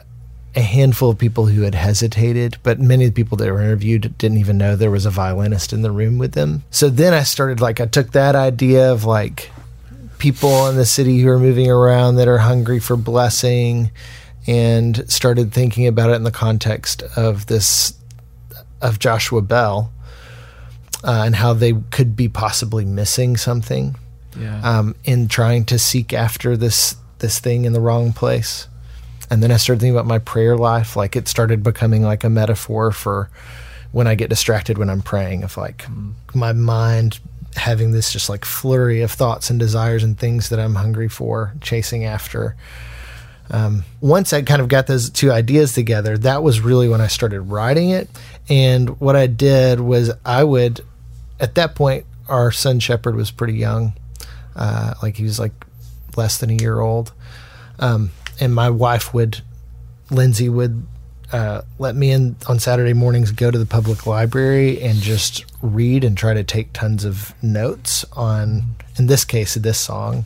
a 0.56 0.62
handful 0.62 1.10
of 1.10 1.18
people 1.18 1.48
who 1.48 1.64
had 1.64 1.76
hesitated, 1.76 2.56
but 2.64 2.80
many 2.80 3.04
of 3.04 3.14
the 3.14 3.22
people 3.22 3.38
that 3.40 3.52
were 3.52 3.62
interviewed 3.62 4.18
didn't 4.18 4.38
even 4.38 4.58
know 4.58 4.78
there 4.78 4.90
was 4.90 5.06
a 5.06 5.10
violinist 5.10 5.74
in 5.74 5.82
the 5.82 5.92
room 5.92 6.18
with 6.18 6.32
them. 6.32 6.64
So 6.72 6.90
then 6.90 7.14
I 7.14 7.24
started, 7.24 7.60
like, 7.60 7.82
I 7.82 7.86
took 7.86 8.14
that 8.14 8.34
idea 8.34 8.94
of 8.94 9.04
like 9.04 9.52
people 10.20 10.70
in 10.70 10.78
the 10.78 10.86
city 10.86 11.20
who 11.20 11.28
are 11.28 11.38
moving 11.38 11.70
around 11.70 12.16
that 12.16 12.30
are 12.30 12.38
hungry 12.38 12.80
for 12.80 12.96
blessing 12.96 13.92
and 14.48 15.12
started 15.12 15.52
thinking 15.52 15.86
about 15.86 16.12
it 16.12 16.14
in 16.14 16.24
the 16.24 16.32
context 16.32 17.04
of 17.18 17.48
this 17.48 17.94
of 18.82 19.00
Joshua 19.00 19.42
Bell 19.42 19.92
uh, 21.04 21.24
and 21.26 21.36
how 21.36 21.54
they 21.54 21.74
could 21.92 22.16
be 22.16 22.30
possibly 22.30 22.86
missing 22.86 23.36
something 23.36 23.98
Yeah. 24.40 24.62
um, 24.64 24.96
in 25.04 25.28
trying 25.28 25.66
to 25.66 25.80
seek 25.80 26.14
after 26.14 26.58
this 26.58 26.96
this 27.20 27.40
thing 27.40 27.66
in 27.66 27.74
the 27.74 27.80
wrong 27.80 28.14
place. 28.14 28.68
And 29.30 29.42
then 29.42 29.52
I 29.52 29.58
started 29.58 29.80
thinking 29.80 29.96
about 29.96 30.06
my 30.06 30.20
prayer 30.20 30.58
life. 30.58 30.96
Like 30.96 31.16
it 31.16 31.28
started 31.28 31.64
becoming 31.64 32.04
like 32.04 32.24
a 32.24 32.30
metaphor 32.30 32.92
for 32.92 33.30
when 33.92 34.08
I 34.08 34.16
get 34.16 34.30
distracted 34.30 34.78
when 34.78 34.90
I'm 34.90 35.02
praying, 35.02 35.44
of 35.44 35.56
like 35.56 35.86
my 36.34 36.52
mind 36.52 37.20
having 37.56 37.92
this 37.92 38.12
just 38.12 38.30
like 38.30 38.44
flurry 38.46 39.02
of 39.02 39.12
thoughts 39.12 39.50
and 39.50 39.60
desires 39.60 40.04
and 40.04 40.18
things 40.18 40.50
that 40.50 40.60
I'm 40.60 40.76
hungry 40.76 41.08
for, 41.08 41.54
chasing 41.62 42.04
after. 42.04 42.56
Um, 43.52 43.84
once 44.02 44.34
I 44.34 44.42
kind 44.42 44.62
of 44.62 44.68
got 44.68 44.88
those 44.88 45.10
two 45.10 45.32
ideas 45.32 45.74
together, 45.74 46.18
that 46.20 46.44
was 46.44 46.62
really 46.62 46.90
when 46.90 47.02
I 47.02 47.08
started 47.08 47.42
writing 47.42 47.92
it. 47.92 48.10
And 48.50 49.00
what 49.00 49.16
I 49.16 49.28
did 49.28 49.80
was 49.80 50.12
I 50.26 50.44
would, 50.44 50.82
at 51.40 51.56
that 51.56 51.76
point, 51.76 52.06
our 52.28 52.52
son 52.52 52.80
Shepherd 52.80 53.16
was 53.16 53.32
pretty 53.32 53.54
young, 53.54 53.94
uh, 54.56 54.94
like 55.02 55.18
he 55.18 55.24
was 55.24 55.40
like 55.40 55.54
less 56.16 56.38
than 56.38 56.50
a 56.50 56.54
year 56.54 56.80
old, 56.80 57.14
um, 57.80 58.12
and 58.40 58.54
my 58.54 58.70
wife 58.70 59.14
would, 59.14 59.42
Lindsay 60.12 60.50
would. 60.50 60.86
Uh, 61.32 61.64
let 61.80 61.96
me 61.96 62.12
in 62.12 62.36
on 62.48 62.60
Saturday 62.60 62.94
mornings, 62.94 63.32
go 63.32 63.50
to 63.50 63.58
the 63.58 63.66
public 63.66 64.06
library 64.06 64.80
and 64.84 65.00
just 65.00 65.46
read 65.64 66.04
and 66.04 66.16
try 66.16 66.32
to 66.32 66.44
take 66.44 66.72
tons 66.74 67.04
of 67.04 67.34
notes 67.42 68.06
on, 68.14 68.76
in 69.00 69.08
this 69.08 69.26
case, 69.26 69.56
this 69.56 69.80
song. 69.80 70.26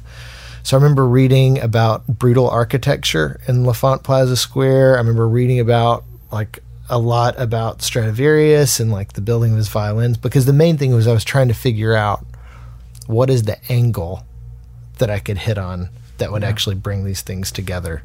So 0.63 0.75
I 0.75 0.81
remember 0.81 1.07
reading 1.07 1.61
about 1.61 2.05
brutal 2.07 2.49
architecture 2.49 3.39
in 3.47 3.65
L'Enfant 3.65 4.03
Plaza 4.03 4.35
Square. 4.35 4.95
I 4.95 4.97
remember 4.97 5.25
reading 5.25 5.61
about 5.61 6.03
like 6.29 6.59
a 6.89 6.99
lot 6.99 7.39
about 7.39 7.81
Stradivarius 7.81 8.81
and 8.81 8.91
like 8.91 9.13
the 9.13 9.21
building 9.21 9.51
of 9.51 9.57
his 9.57 9.69
violins 9.69 10.17
because 10.17 10.45
the 10.45 10.51
main 10.51 10.77
thing 10.77 10.93
was 10.93 11.07
I 11.07 11.13
was 11.13 11.23
trying 11.23 11.47
to 11.47 11.53
figure 11.53 11.95
out 11.95 12.25
what 13.07 13.29
is 13.29 13.43
the 13.43 13.57
angle 13.71 14.23
that 14.99 15.09
I 15.09 15.19
could 15.19 15.37
hit 15.39 15.57
on 15.57 15.89
that 16.17 16.31
would 16.31 16.43
actually 16.43 16.75
bring 16.75 17.03
these 17.03 17.21
things 17.21 17.51
together 17.51 18.03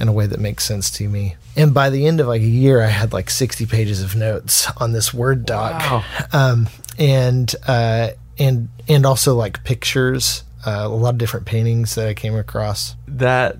in 0.00 0.08
a 0.08 0.12
way 0.12 0.26
that 0.26 0.40
makes 0.40 0.64
sense 0.64 0.90
to 0.90 1.08
me. 1.08 1.36
And 1.56 1.72
by 1.72 1.90
the 1.90 2.06
end 2.06 2.20
of 2.20 2.26
like 2.26 2.42
a 2.42 2.46
year, 2.46 2.82
I 2.82 2.86
had 2.86 3.12
like 3.12 3.30
60 3.30 3.66
pages 3.66 4.02
of 4.02 4.16
notes 4.16 4.68
on 4.78 4.92
this 4.92 5.12
Word 5.12 5.46
doc. 5.46 5.80
Wow. 5.80 6.04
Um, 6.32 6.68
and, 6.98 7.54
uh, 7.66 8.10
and, 8.38 8.68
and 8.88 9.06
also 9.06 9.34
like 9.34 9.64
pictures, 9.64 10.44
uh, 10.66 10.82
a 10.84 10.88
lot 10.88 11.10
of 11.10 11.18
different 11.18 11.46
paintings 11.46 11.94
that 11.94 12.08
I 12.08 12.14
came 12.14 12.34
across. 12.34 12.96
that 13.06 13.58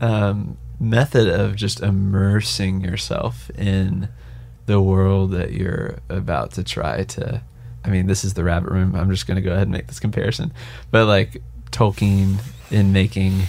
um, 0.00 0.58
method 0.80 1.28
of 1.28 1.56
just 1.56 1.80
immersing 1.80 2.80
yourself 2.80 3.50
in 3.50 4.08
the 4.66 4.80
world 4.80 5.30
that 5.32 5.52
you're 5.52 5.98
about 6.08 6.52
to 6.52 6.64
try 6.64 7.04
to 7.04 7.42
i 7.84 7.88
mean 7.88 8.06
this 8.06 8.24
is 8.24 8.34
the 8.34 8.44
rabbit 8.44 8.70
room. 8.70 8.94
I'm 8.94 9.10
just 9.10 9.26
going 9.26 9.36
to 9.36 9.42
go 9.42 9.52
ahead 9.52 9.64
and 9.64 9.72
make 9.72 9.86
this 9.86 10.00
comparison. 10.00 10.52
But 10.90 11.06
like 11.06 11.42
tolkien 11.70 12.38
in 12.70 12.92
making 12.92 13.42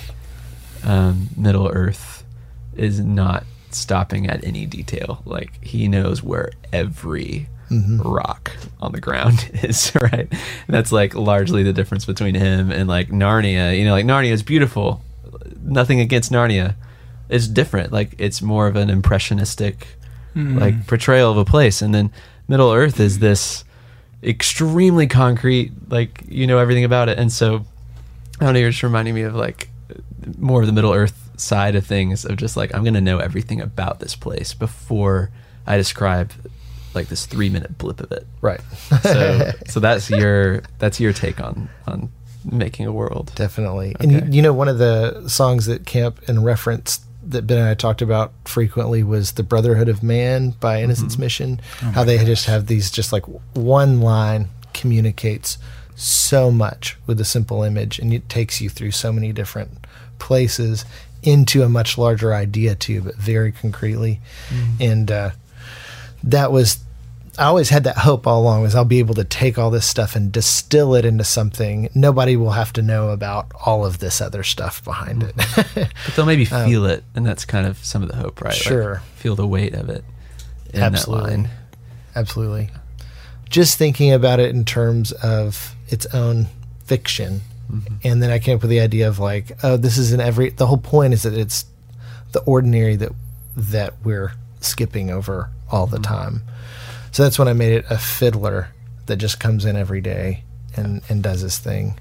um, 0.83 1.29
middle 1.35 1.67
earth 1.67 2.23
is 2.75 2.99
not 2.99 3.43
stopping 3.71 4.27
at 4.27 4.43
any 4.43 4.65
detail. 4.65 5.21
Like 5.25 5.63
he 5.63 5.87
knows 5.87 6.23
where 6.23 6.51
every 6.71 7.49
rock 8.03 8.51
on 8.79 8.91
the 8.91 9.01
ground 9.01 9.49
is 9.63 9.91
right? 9.95 10.27
And 10.31 10.69
that's 10.69 10.91
like 10.91 11.15
largely 11.15 11.63
the 11.63 11.73
difference 11.73 12.05
between 12.05 12.35
him 12.35 12.71
and 12.71 12.87
like 12.87 13.09
narnia. 13.09 13.77
You 13.77 13.85
know 13.85 13.91
like 13.91 14.05
narnia 14.05 14.31
is 14.31 14.43
beautiful. 14.43 15.01
Nothing 15.61 15.99
against 15.99 16.31
narnia. 16.31 16.75
It's 17.29 17.47
different. 17.47 17.91
Like 17.91 18.15
it's 18.17 18.41
more 18.41 18.67
of 18.67 18.75
an 18.75 18.89
impressionistic 18.89 19.87
like 20.35 20.87
portrayal 20.87 21.31
of 21.31 21.37
a 21.37 21.45
place. 21.45 21.81
And 21.81 21.93
then 21.93 22.11
middle 22.47 22.71
earth 22.71 22.99
is 22.99 23.19
this 23.19 23.63
extremely 24.25 25.07
concrete 25.07 25.71
like 25.89 26.21
you 26.27 26.47
know 26.47 26.57
everything 26.57 26.83
about 26.83 27.07
it 27.09 27.17
and 27.19 27.31
so 27.31 27.63
i 28.39 28.45
don't 28.45 28.53
know 28.53 28.59
you're 28.59 28.71
just 28.71 28.81
reminding 28.83 29.13
me 29.13 29.21
of 29.21 29.35
like 29.35 29.69
more 30.37 30.61
of 30.61 30.67
the 30.67 30.73
middle 30.73 30.91
earth 30.93 31.29
side 31.37 31.75
of 31.75 31.85
things 31.85 32.25
of 32.25 32.35
just 32.37 32.57
like 32.57 32.73
i'm 32.73 32.83
gonna 32.83 32.99
know 32.99 33.19
everything 33.19 33.61
about 33.61 33.99
this 33.99 34.15
place 34.15 34.53
before 34.53 35.29
i 35.67 35.77
describe 35.77 36.31
like 36.95 37.07
this 37.07 37.25
three 37.27 37.49
minute 37.49 37.77
blip 37.77 37.99
of 38.01 38.11
it 38.11 38.25
Right. 38.41 38.61
so 39.03 39.51
so 39.67 39.79
that's 39.79 40.09
your 40.09 40.61
that's 40.79 40.99
your 40.99 41.13
take 41.13 41.39
on 41.39 41.69
on 41.85 42.09
making 42.51 42.85
a 42.85 42.91
world 42.91 43.31
Definitely. 43.35 43.95
And 43.99 44.11
you, 44.11 44.21
you 44.29 44.41
know, 44.41 44.53
one 44.53 44.67
of 44.67 44.77
the 44.77 45.27
songs 45.27 45.65
that 45.65 45.85
Camp 45.87 46.19
and 46.27 46.45
reference 46.45 46.99
that 47.25 47.47
Ben 47.47 47.57
and 47.57 47.67
I 47.67 47.73
talked 47.73 48.01
about 48.01 48.33
frequently 48.45 49.03
was 49.03 49.33
the 49.33 49.43
Brotherhood 49.43 49.89
of 49.89 50.03
Man 50.03 50.51
by 50.51 50.81
Innocence 50.81 51.17
Mission. 51.17 51.59
how 51.79 52.03
they 52.03 52.23
just 52.23 52.45
have 52.45 52.67
these 52.67 52.91
just 52.91 53.11
like 53.11 53.23
one 53.53 54.01
line 54.01 54.49
communicates 54.73 55.57
so 55.95 56.51
much 56.51 56.97
with 57.07 57.19
a 57.21 57.25
simple 57.25 57.63
image 57.63 57.99
and 57.99 58.13
it 58.13 58.27
takes 58.29 58.59
you 58.61 58.69
through 58.69 58.91
so 58.91 59.11
many 59.13 59.31
different 59.31 59.71
places 60.19 60.85
into 61.23 61.63
a 61.63 61.69
much 61.69 61.97
larger 61.97 62.33
idea 62.33 62.75
too, 62.75 63.01
but 63.01 63.15
very 63.15 63.51
concretely. 63.51 64.21
And 64.79 65.11
uh, 65.11 65.31
that 66.23 66.51
was 66.51 66.79
I 67.37 67.45
always 67.45 67.69
had 67.69 67.83
that 67.83 67.97
hope 67.97 68.27
all 68.27 68.41
along 68.41 68.61
was 68.61 68.75
I'll 68.75 68.85
be 68.85 68.99
able 68.99 69.15
to 69.15 69.23
take 69.23 69.57
all 69.57 69.69
this 69.69 69.85
stuff 69.85 70.15
and 70.15 70.31
distill 70.31 70.95
it 70.95 71.05
into 71.05 71.23
something. 71.23 71.89
Nobody 71.93 72.37
will 72.37 72.51
have 72.51 72.71
to 72.73 72.81
know 72.81 73.09
about 73.09 73.51
all 73.65 73.85
of 73.85 73.99
this 73.99 74.21
other 74.21 74.43
stuff 74.43 74.83
behind 74.83 75.23
it. 75.23 75.35
Mm-hmm. 75.35 75.81
but 76.05 76.15
they'll 76.15 76.25
maybe 76.25 76.47
um, 76.51 76.67
feel 76.67 76.85
it 76.85 77.03
and 77.13 77.25
that's 77.25 77.45
kind 77.45 77.67
of 77.67 77.77
some 77.83 78.01
of 78.01 78.09
the 78.09 78.15
hope 78.15 78.41
right 78.41 78.53
Like, 78.53 78.61
Sure. 78.61 79.01
feel 79.15 79.35
the 79.35 79.47
weight 79.47 79.73
of 79.73 79.89
it 79.89 80.03
in 80.73 80.81
Absolutely. 80.81 81.29
that 81.31 81.37
line 81.37 81.49
Absolutely. 82.15 82.69
Just 83.49 83.77
thinking 83.77 84.11
about 84.13 84.39
it 84.39 84.55
in 84.55 84.65
terms 84.65 85.11
of 85.11 85.75
its 85.89 86.05
own 86.07 86.47
fiction. 86.85 87.41
Mm-hmm. 87.71 87.95
And 88.03 88.23
then 88.23 88.29
I 88.29 88.39
came 88.39 88.55
up 88.55 88.61
with 88.61 88.69
the 88.69 88.79
idea 88.79 89.07
of 89.07 89.19
like, 89.19 89.51
oh, 89.63 89.77
this 89.77 89.97
is 89.97 90.13
in 90.13 90.21
every 90.21 90.49
the 90.49 90.67
whole 90.67 90.77
point 90.77 91.13
is 91.13 91.23
that 91.23 91.33
it's 91.33 91.65
the 92.31 92.39
ordinary 92.41 92.95
that 92.95 93.11
that 93.55 93.93
we're 94.03 94.33
skipping 94.61 95.09
over 95.09 95.49
all 95.69 95.87
the 95.87 95.97
mm-hmm. 95.97 96.13
time. 96.13 96.41
So 97.15 97.23
that's 97.23 97.39
when 97.39 97.47
I 97.47 97.53
made 97.53 97.71
it 97.71 97.85
a 97.89 97.97
fiddler 97.97 98.67
that 99.05 99.15
just 99.15 99.39
comes 99.39 99.63
in 99.63 99.77
every 99.77 100.01
day 100.01 100.43
and, 100.75 101.01
and 101.07 101.23
does 101.23 101.39
his 101.39 101.57
thing. 101.57 101.97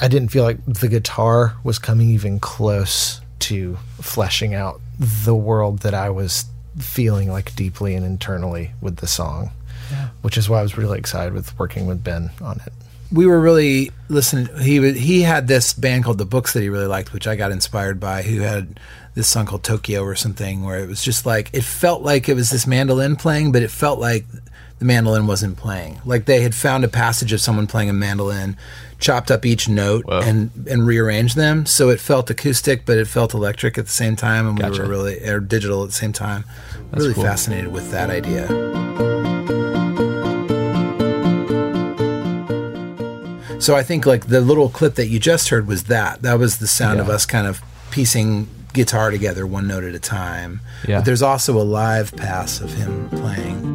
I 0.00 0.08
didn't 0.08 0.30
feel 0.30 0.42
like 0.42 0.58
the 0.66 0.88
guitar 0.88 1.54
was 1.62 1.78
coming 1.78 2.10
even 2.10 2.40
close 2.40 3.20
to 3.38 3.78
fleshing 4.00 4.52
out 4.52 4.80
the 4.98 5.36
world 5.36 5.82
that 5.82 5.94
I 5.94 6.10
was 6.10 6.46
feeling 6.76 7.30
like 7.30 7.54
deeply 7.54 7.94
and 7.94 8.04
internally 8.04 8.72
with 8.80 8.96
the 8.96 9.06
song, 9.06 9.52
which 10.22 10.36
is 10.36 10.48
why 10.48 10.58
I 10.58 10.62
was 10.62 10.76
really 10.76 10.98
excited 10.98 11.34
with 11.34 11.56
working 11.56 11.86
with 11.86 12.02
Ben 12.02 12.32
on 12.40 12.60
it. 12.66 12.72
we 13.12 13.26
were 13.26 13.40
really 13.40 13.92
listening. 14.08 14.48
He 14.58 14.80
was, 14.80 14.96
he 14.96 15.20
had 15.20 15.46
this 15.46 15.72
band 15.72 16.02
called 16.02 16.18
The 16.18 16.24
Books 16.24 16.52
that 16.54 16.62
he 16.62 16.68
really 16.68 16.86
liked, 16.86 17.12
which 17.12 17.28
I 17.28 17.36
got 17.36 17.52
inspired 17.52 18.00
by. 18.00 18.22
Who 18.22 18.40
had 18.40 18.80
this 19.14 19.28
song 19.28 19.46
called 19.46 19.62
Tokyo 19.62 20.02
or 20.02 20.14
something, 20.14 20.62
where 20.62 20.78
it 20.78 20.88
was 20.88 21.02
just 21.02 21.26
like 21.26 21.50
it 21.52 21.64
felt 21.64 22.02
like 22.02 22.28
it 22.28 22.34
was 22.34 22.50
this 22.50 22.66
mandolin 22.66 23.16
playing, 23.16 23.52
but 23.52 23.62
it 23.62 23.70
felt 23.70 23.98
like 23.98 24.24
the 24.78 24.84
mandolin 24.84 25.26
wasn't 25.26 25.56
playing. 25.56 26.00
Like 26.04 26.24
they 26.24 26.40
had 26.40 26.54
found 26.54 26.84
a 26.84 26.88
passage 26.88 27.32
of 27.32 27.40
someone 27.40 27.66
playing 27.66 27.90
a 27.90 27.92
mandolin, 27.92 28.56
chopped 28.98 29.30
up 29.30 29.44
each 29.44 29.68
note 29.68 30.06
Whoa. 30.06 30.20
and 30.20 30.50
and 30.68 30.86
rearranged 30.86 31.36
them, 31.36 31.66
so 31.66 31.90
it 31.90 32.00
felt 32.00 32.30
acoustic, 32.30 32.86
but 32.86 32.96
it 32.96 33.06
felt 33.06 33.34
electric 33.34 33.76
at 33.78 33.84
the 33.84 33.92
same 33.92 34.16
time, 34.16 34.48
and 34.48 34.58
Gotcha. 34.58 34.72
we 34.72 34.78
were 34.80 34.88
really 34.88 35.28
or 35.28 35.40
digital 35.40 35.82
at 35.82 35.90
the 35.90 35.94
same 35.94 36.12
time. 36.12 36.44
That's 36.90 37.02
really 37.02 37.14
cool. 37.14 37.24
fascinated 37.24 37.70
with 37.70 37.90
that 37.90 38.10
idea. 38.10 38.48
So 43.60 43.76
I 43.76 43.84
think 43.84 44.06
like 44.06 44.26
the 44.26 44.40
little 44.40 44.68
clip 44.68 44.96
that 44.96 45.06
you 45.06 45.20
just 45.20 45.50
heard 45.50 45.68
was 45.68 45.84
that. 45.84 46.22
That 46.22 46.40
was 46.40 46.58
the 46.58 46.66
sound 46.66 46.98
of 46.98 47.08
us 47.08 47.24
kind 47.24 47.46
of 47.46 47.62
piecing 47.92 48.48
guitar 48.72 49.10
together 49.10 49.46
one 49.46 49.66
note 49.66 49.84
at 49.84 49.94
a 49.94 49.98
time. 49.98 50.60
Yeah. 50.86 50.98
But 50.98 51.04
there's 51.04 51.22
also 51.22 51.60
a 51.60 51.64
live 51.64 52.16
pass 52.16 52.60
of 52.60 52.72
him 52.72 53.08
playing. 53.10 53.72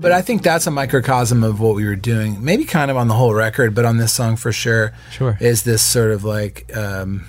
But 0.00 0.12
I 0.12 0.22
think 0.22 0.42
that's 0.42 0.66
a 0.66 0.70
microcosm 0.70 1.44
of 1.44 1.60
what 1.60 1.74
we 1.74 1.84
were 1.84 1.94
doing. 1.94 2.42
Maybe 2.42 2.64
kind 2.64 2.90
of 2.90 2.96
on 2.96 3.08
the 3.08 3.14
whole 3.14 3.34
record, 3.34 3.74
but 3.74 3.84
on 3.84 3.98
this 3.98 4.14
song 4.14 4.36
for 4.36 4.52
sure. 4.52 4.94
Sure. 5.10 5.36
Is 5.38 5.64
this 5.64 5.82
sort 5.82 6.12
of 6.12 6.24
like 6.24 6.74
um, 6.74 7.26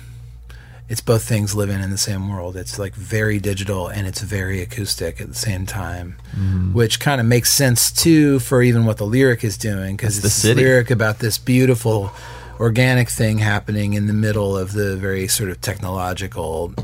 it's 0.90 1.00
both 1.00 1.22
things 1.22 1.54
living 1.54 1.80
in 1.80 1.90
the 1.90 1.96
same 2.10 2.28
world. 2.28 2.56
It's 2.56 2.76
like 2.78 2.94
very 2.94 3.38
digital 3.38 3.86
and 3.88 4.06
it's 4.06 4.20
very 4.20 4.60
acoustic 4.60 5.20
at 5.20 5.28
the 5.28 5.34
same 5.48 5.64
time, 5.64 6.16
Mm-hmm. 6.36 6.72
which 6.74 7.00
kind 7.00 7.20
of 7.20 7.26
makes 7.26 7.50
sense 7.52 7.90
too 7.92 8.38
for 8.40 8.60
even 8.62 8.84
what 8.84 8.96
the 8.98 9.06
lyric 9.06 9.42
is 9.44 9.56
doing 9.56 9.96
because 9.96 10.16
It's 10.16 10.24
the 10.24 10.30
city. 10.30 10.62
lyric 10.62 10.90
about 10.90 11.20
this 11.20 11.38
beautiful 11.38 12.12
organic 12.58 13.08
thing 13.08 13.38
happening 13.38 13.94
in 13.94 14.06
the 14.06 14.12
middle 14.26 14.56
of 14.58 14.72
the 14.72 14.96
very 14.96 15.26
sort 15.28 15.48
of 15.50 15.60
technological 15.60 16.74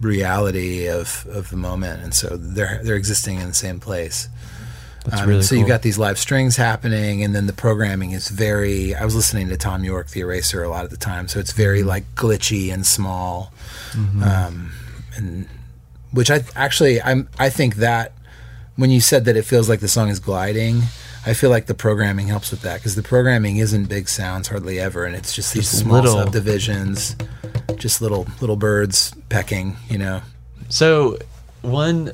reality 0.00 0.86
of, 0.88 1.26
of 1.30 1.48
the 1.50 1.56
moment, 1.56 2.02
and 2.02 2.12
so 2.14 2.36
they're 2.36 2.80
they're 2.82 2.96
existing 2.96 3.40
in 3.40 3.48
the 3.48 3.54
same 3.54 3.80
place. 3.80 4.28
That's 5.04 5.20
Um, 5.22 5.28
really 5.28 5.42
so 5.42 5.50
cool. 5.50 5.58
you've 5.58 5.68
got 5.68 5.82
these 5.82 5.98
live 5.98 6.18
strings 6.18 6.56
happening, 6.56 7.22
and 7.22 7.34
then 7.34 7.46
the 7.46 7.52
programming 7.52 8.12
is 8.12 8.28
very. 8.28 8.94
I 8.94 9.04
was 9.04 9.14
listening 9.14 9.48
to 9.50 9.56
Thom 9.56 9.84
Yorke, 9.84 10.08
the 10.08 10.20
Eraser, 10.20 10.62
a 10.62 10.68
lot 10.70 10.84
of 10.84 10.90
the 10.90 10.96
time, 10.96 11.28
so 11.28 11.38
it's 11.38 11.52
very 11.52 11.80
Mm-hmm. 11.80 11.88
like 11.88 12.14
glitchy 12.14 12.72
and 12.72 12.86
small, 12.86 13.52
um, 14.22 14.72
and 15.16 15.46
which 16.10 16.30
I 16.30 16.42
actually 16.56 17.02
I'm 17.02 17.28
I 17.38 17.50
think 17.50 17.76
that 17.76 18.12
when 18.76 18.90
you 18.90 19.00
said 19.00 19.24
that 19.26 19.36
it 19.36 19.44
feels 19.44 19.68
like 19.68 19.80
the 19.80 19.88
song 19.88 20.08
is 20.08 20.18
gliding, 20.20 20.82
I 21.26 21.34
feel 21.34 21.50
like 21.50 21.66
the 21.66 21.74
programming 21.74 22.28
helps 22.28 22.50
with 22.50 22.62
that 22.62 22.76
because 22.80 22.94
the 22.94 23.02
programming 23.02 23.58
isn't 23.58 23.84
big 23.84 24.08
sounds 24.08 24.48
hardly 24.48 24.80
ever, 24.80 25.04
and 25.04 25.14
it's 25.14 25.34
just 25.34 25.52
these 25.54 25.70
Just 25.70 25.80
small 25.80 26.00
little- 26.00 26.16
subdivisions, 26.22 27.14
just 27.76 28.00
little 28.00 28.26
little 28.40 28.56
birds 28.56 29.12
pecking, 29.28 29.76
you 29.90 29.98
know. 29.98 30.22
So 30.70 31.18
one 31.60 32.12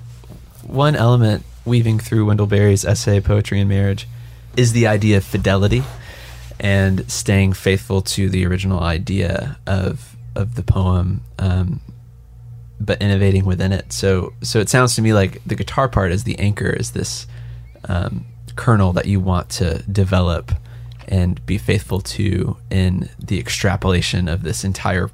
one 0.65 0.97
element 0.97 1.45
weaving 1.71 2.01
through 2.01 2.27
Wendell 2.27 2.47
Berry's 2.47 2.85
essay 2.85 3.21
Poetry 3.21 3.61
and 3.61 3.69
Marriage 3.69 4.07
is 4.57 4.73
the 4.73 4.87
idea 4.87 5.17
of 5.17 5.25
fidelity 5.25 5.83
and 6.59 7.11
staying 7.11 7.53
faithful 7.53 8.03
to 8.03 8.29
the 8.29 8.45
original 8.45 8.81
idea 8.81 9.57
of 9.67 10.17
of 10.35 10.55
the 10.57 10.63
poem 10.63 11.23
um, 11.39 11.81
but 12.79 13.01
innovating 13.01 13.45
within 13.45 13.73
it. 13.73 13.93
So 13.93 14.33
so 14.43 14.59
it 14.59 14.69
sounds 14.69 14.97
to 14.97 15.03
me 15.03 15.13
like 15.13 15.41
the 15.47 15.55
guitar 15.55 15.89
part 15.89 16.13
is 16.13 16.25
the 16.25 16.39
anchor 16.39 16.71
is 16.71 16.91
this 16.91 17.27
um, 17.89 18.27
kernel 18.57 18.93
that 18.95 19.07
you 19.07 19.21
want 19.21 19.49
to 19.51 19.83
develop 19.85 20.53
and 21.09 21.45
be 21.47 21.57
faithful 21.59 22.01
to 22.01 22.57
in 22.71 23.09
the 23.19 23.39
extrapolation 23.39 24.29
of 24.29 24.43
this 24.43 24.65
entire 24.65 25.11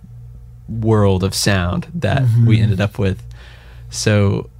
world 0.68 1.22
of 1.22 1.34
sound 1.34 1.86
that 1.94 2.22
we 2.46 2.60
ended 2.60 2.80
up 2.80 2.98
with. 2.98 3.22
So, 3.90 4.50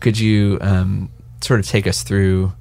could 0.00 0.18
you 0.18 0.58
um, 0.60 1.10
sort 1.44 1.60
of 1.60 1.66
take 1.66 1.86
us 1.86 2.02
through? 2.02 2.52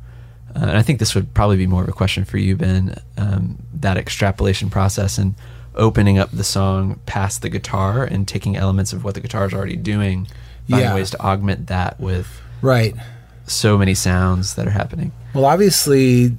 Uh, 0.55 0.59
and 0.59 0.71
I 0.77 0.81
think 0.81 0.99
this 0.99 1.15
would 1.15 1.33
probably 1.33 1.57
be 1.57 1.67
more 1.67 1.81
of 1.83 1.89
a 1.89 1.93
question 1.93 2.25
for 2.25 2.37
you, 2.37 2.55
Ben. 2.57 2.95
Um, 3.17 3.59
that 3.73 3.97
extrapolation 3.97 4.69
process 4.69 5.17
and 5.17 5.35
opening 5.75 6.17
up 6.19 6.29
the 6.31 6.43
song 6.43 6.99
past 7.05 7.41
the 7.41 7.49
guitar 7.49 8.03
and 8.03 8.27
taking 8.27 8.57
elements 8.57 8.91
of 8.91 9.03
what 9.03 9.13
the 9.13 9.21
guitar 9.21 9.45
is 9.45 9.53
already 9.53 9.77
doing, 9.77 10.27
finding 10.69 10.87
Yeah. 10.89 10.95
ways 10.95 11.09
to 11.11 11.19
augment 11.21 11.67
that 11.67 11.99
with 11.99 12.27
Right. 12.61 12.93
so 13.47 13.77
many 13.77 13.93
sounds 13.93 14.55
that 14.55 14.67
are 14.67 14.71
happening. 14.71 15.13
Well, 15.33 15.45
obviously, 15.45 16.35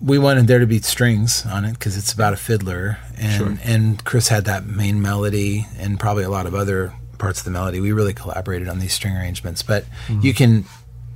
we 0.00 0.18
wanted 0.18 0.46
there 0.46 0.58
to 0.58 0.66
be 0.66 0.80
strings 0.80 1.44
on 1.46 1.64
it 1.66 1.72
because 1.74 1.96
it's 1.98 2.12
about 2.12 2.32
a 2.32 2.36
fiddler, 2.36 2.98
and 3.18 3.32
Sure. 3.36 3.58
and 3.62 4.02
Chris 4.04 4.28
had 4.28 4.46
that 4.46 4.66
main 4.66 5.00
melody 5.02 5.66
and 5.78 6.00
probably 6.00 6.24
a 6.24 6.30
lot 6.30 6.46
of 6.46 6.54
other 6.54 6.92
parts 7.18 7.38
of 7.40 7.44
the 7.44 7.50
melody. 7.52 7.78
We 7.80 7.92
really 7.92 8.14
collaborated 8.14 8.66
on 8.68 8.78
these 8.80 8.92
string 8.94 9.14
arrangements, 9.16 9.62
but 9.62 9.84
you 10.22 10.32
can 10.34 10.64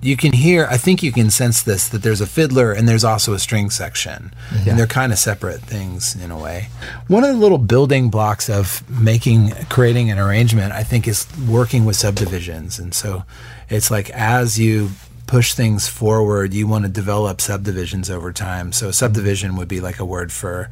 you 0.07 0.17
can 0.17 0.33
hear. 0.33 0.67
I 0.71 0.77
think 0.77 1.03
you 1.03 1.13
can 1.13 1.31
sense 1.31 1.63
this 1.63 1.89
that 1.89 2.03
there's 2.03 2.21
a 2.21 2.27
fiddler 2.27 2.73
and 2.73 2.89
there's 2.89 3.05
also 3.05 3.35
a 3.35 3.39
string 3.39 3.71
section, 3.71 4.33
and 4.67 4.79
they're 4.79 4.87
kind 4.87 5.13
of 5.13 5.19
separate 5.19 5.61
things 5.61 6.15
in 6.15 6.31
a 6.31 6.39
way. 6.39 6.69
One 7.09 7.25
of 7.25 7.31
the 7.31 7.41
little 7.41 7.59
building 7.59 8.09
blocks 8.09 8.49
of 8.49 8.89
making 8.89 9.51
creating 9.69 10.11
an 10.11 10.19
arrangement, 10.19 10.73
I 10.73 10.85
think, 10.85 11.09
is 11.09 11.27
working 11.49 11.85
with 11.85 11.97
subdivisions, 11.97 12.79
and 12.79 12.95
so 12.95 13.25
it's 13.69 13.91
like 13.91 14.11
as 14.11 14.59
you 14.59 14.91
push 15.27 15.55
things 15.55 15.89
forward, 15.89 16.55
you 16.55 16.67
want 16.67 16.85
to 16.85 16.91
develop 16.91 17.41
subdivisions 17.41 18.09
over 18.09 18.33
time. 18.33 18.73
So 18.73 18.93
subdivision 18.93 19.57
would 19.57 19.69
be 19.69 19.81
like 19.81 19.99
a 19.99 20.05
word 20.05 20.33
for 20.33 20.71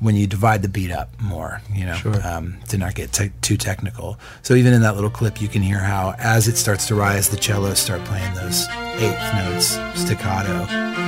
when 0.00 0.16
you 0.16 0.26
divide 0.26 0.60
the 0.62 0.68
beat 0.68 0.90
up 0.90 1.08
more, 1.20 1.62
you 1.72 1.86
know, 1.86 1.94
Sure. 1.94 2.26
um, 2.26 2.58
to 2.68 2.76
not 2.78 2.94
get 2.94 3.12
te- 3.12 3.32
too 3.40 3.56
technical. 3.56 4.18
So 4.42 4.54
even 4.54 4.72
in 4.74 4.82
that 4.82 4.94
little 4.96 5.10
clip, 5.10 5.40
you 5.40 5.48
can 5.48 5.62
hear 5.62 5.78
how 5.78 6.14
as 6.18 6.46
it 6.48 6.56
starts 6.56 6.86
to 6.88 6.94
rise, 6.94 7.28
the 7.28 7.40
cellos 7.40 7.78
start 7.78 8.04
playing 8.04 8.34
those 8.34 8.66
eighth 8.98 9.34
notes 9.34 9.78
staccato. 10.00 11.03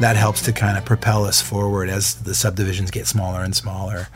That 0.00 0.16
helps 0.16 0.42
to 0.42 0.52
kind 0.52 0.76
of 0.76 0.84
propel 0.84 1.24
us 1.24 1.40
forward 1.40 1.88
as 1.88 2.16
the 2.22 2.34
subdivisions 2.34 2.90
get 2.90 3.06
smaller 3.06 3.42
and 3.42 3.56
smaller. 3.56 4.08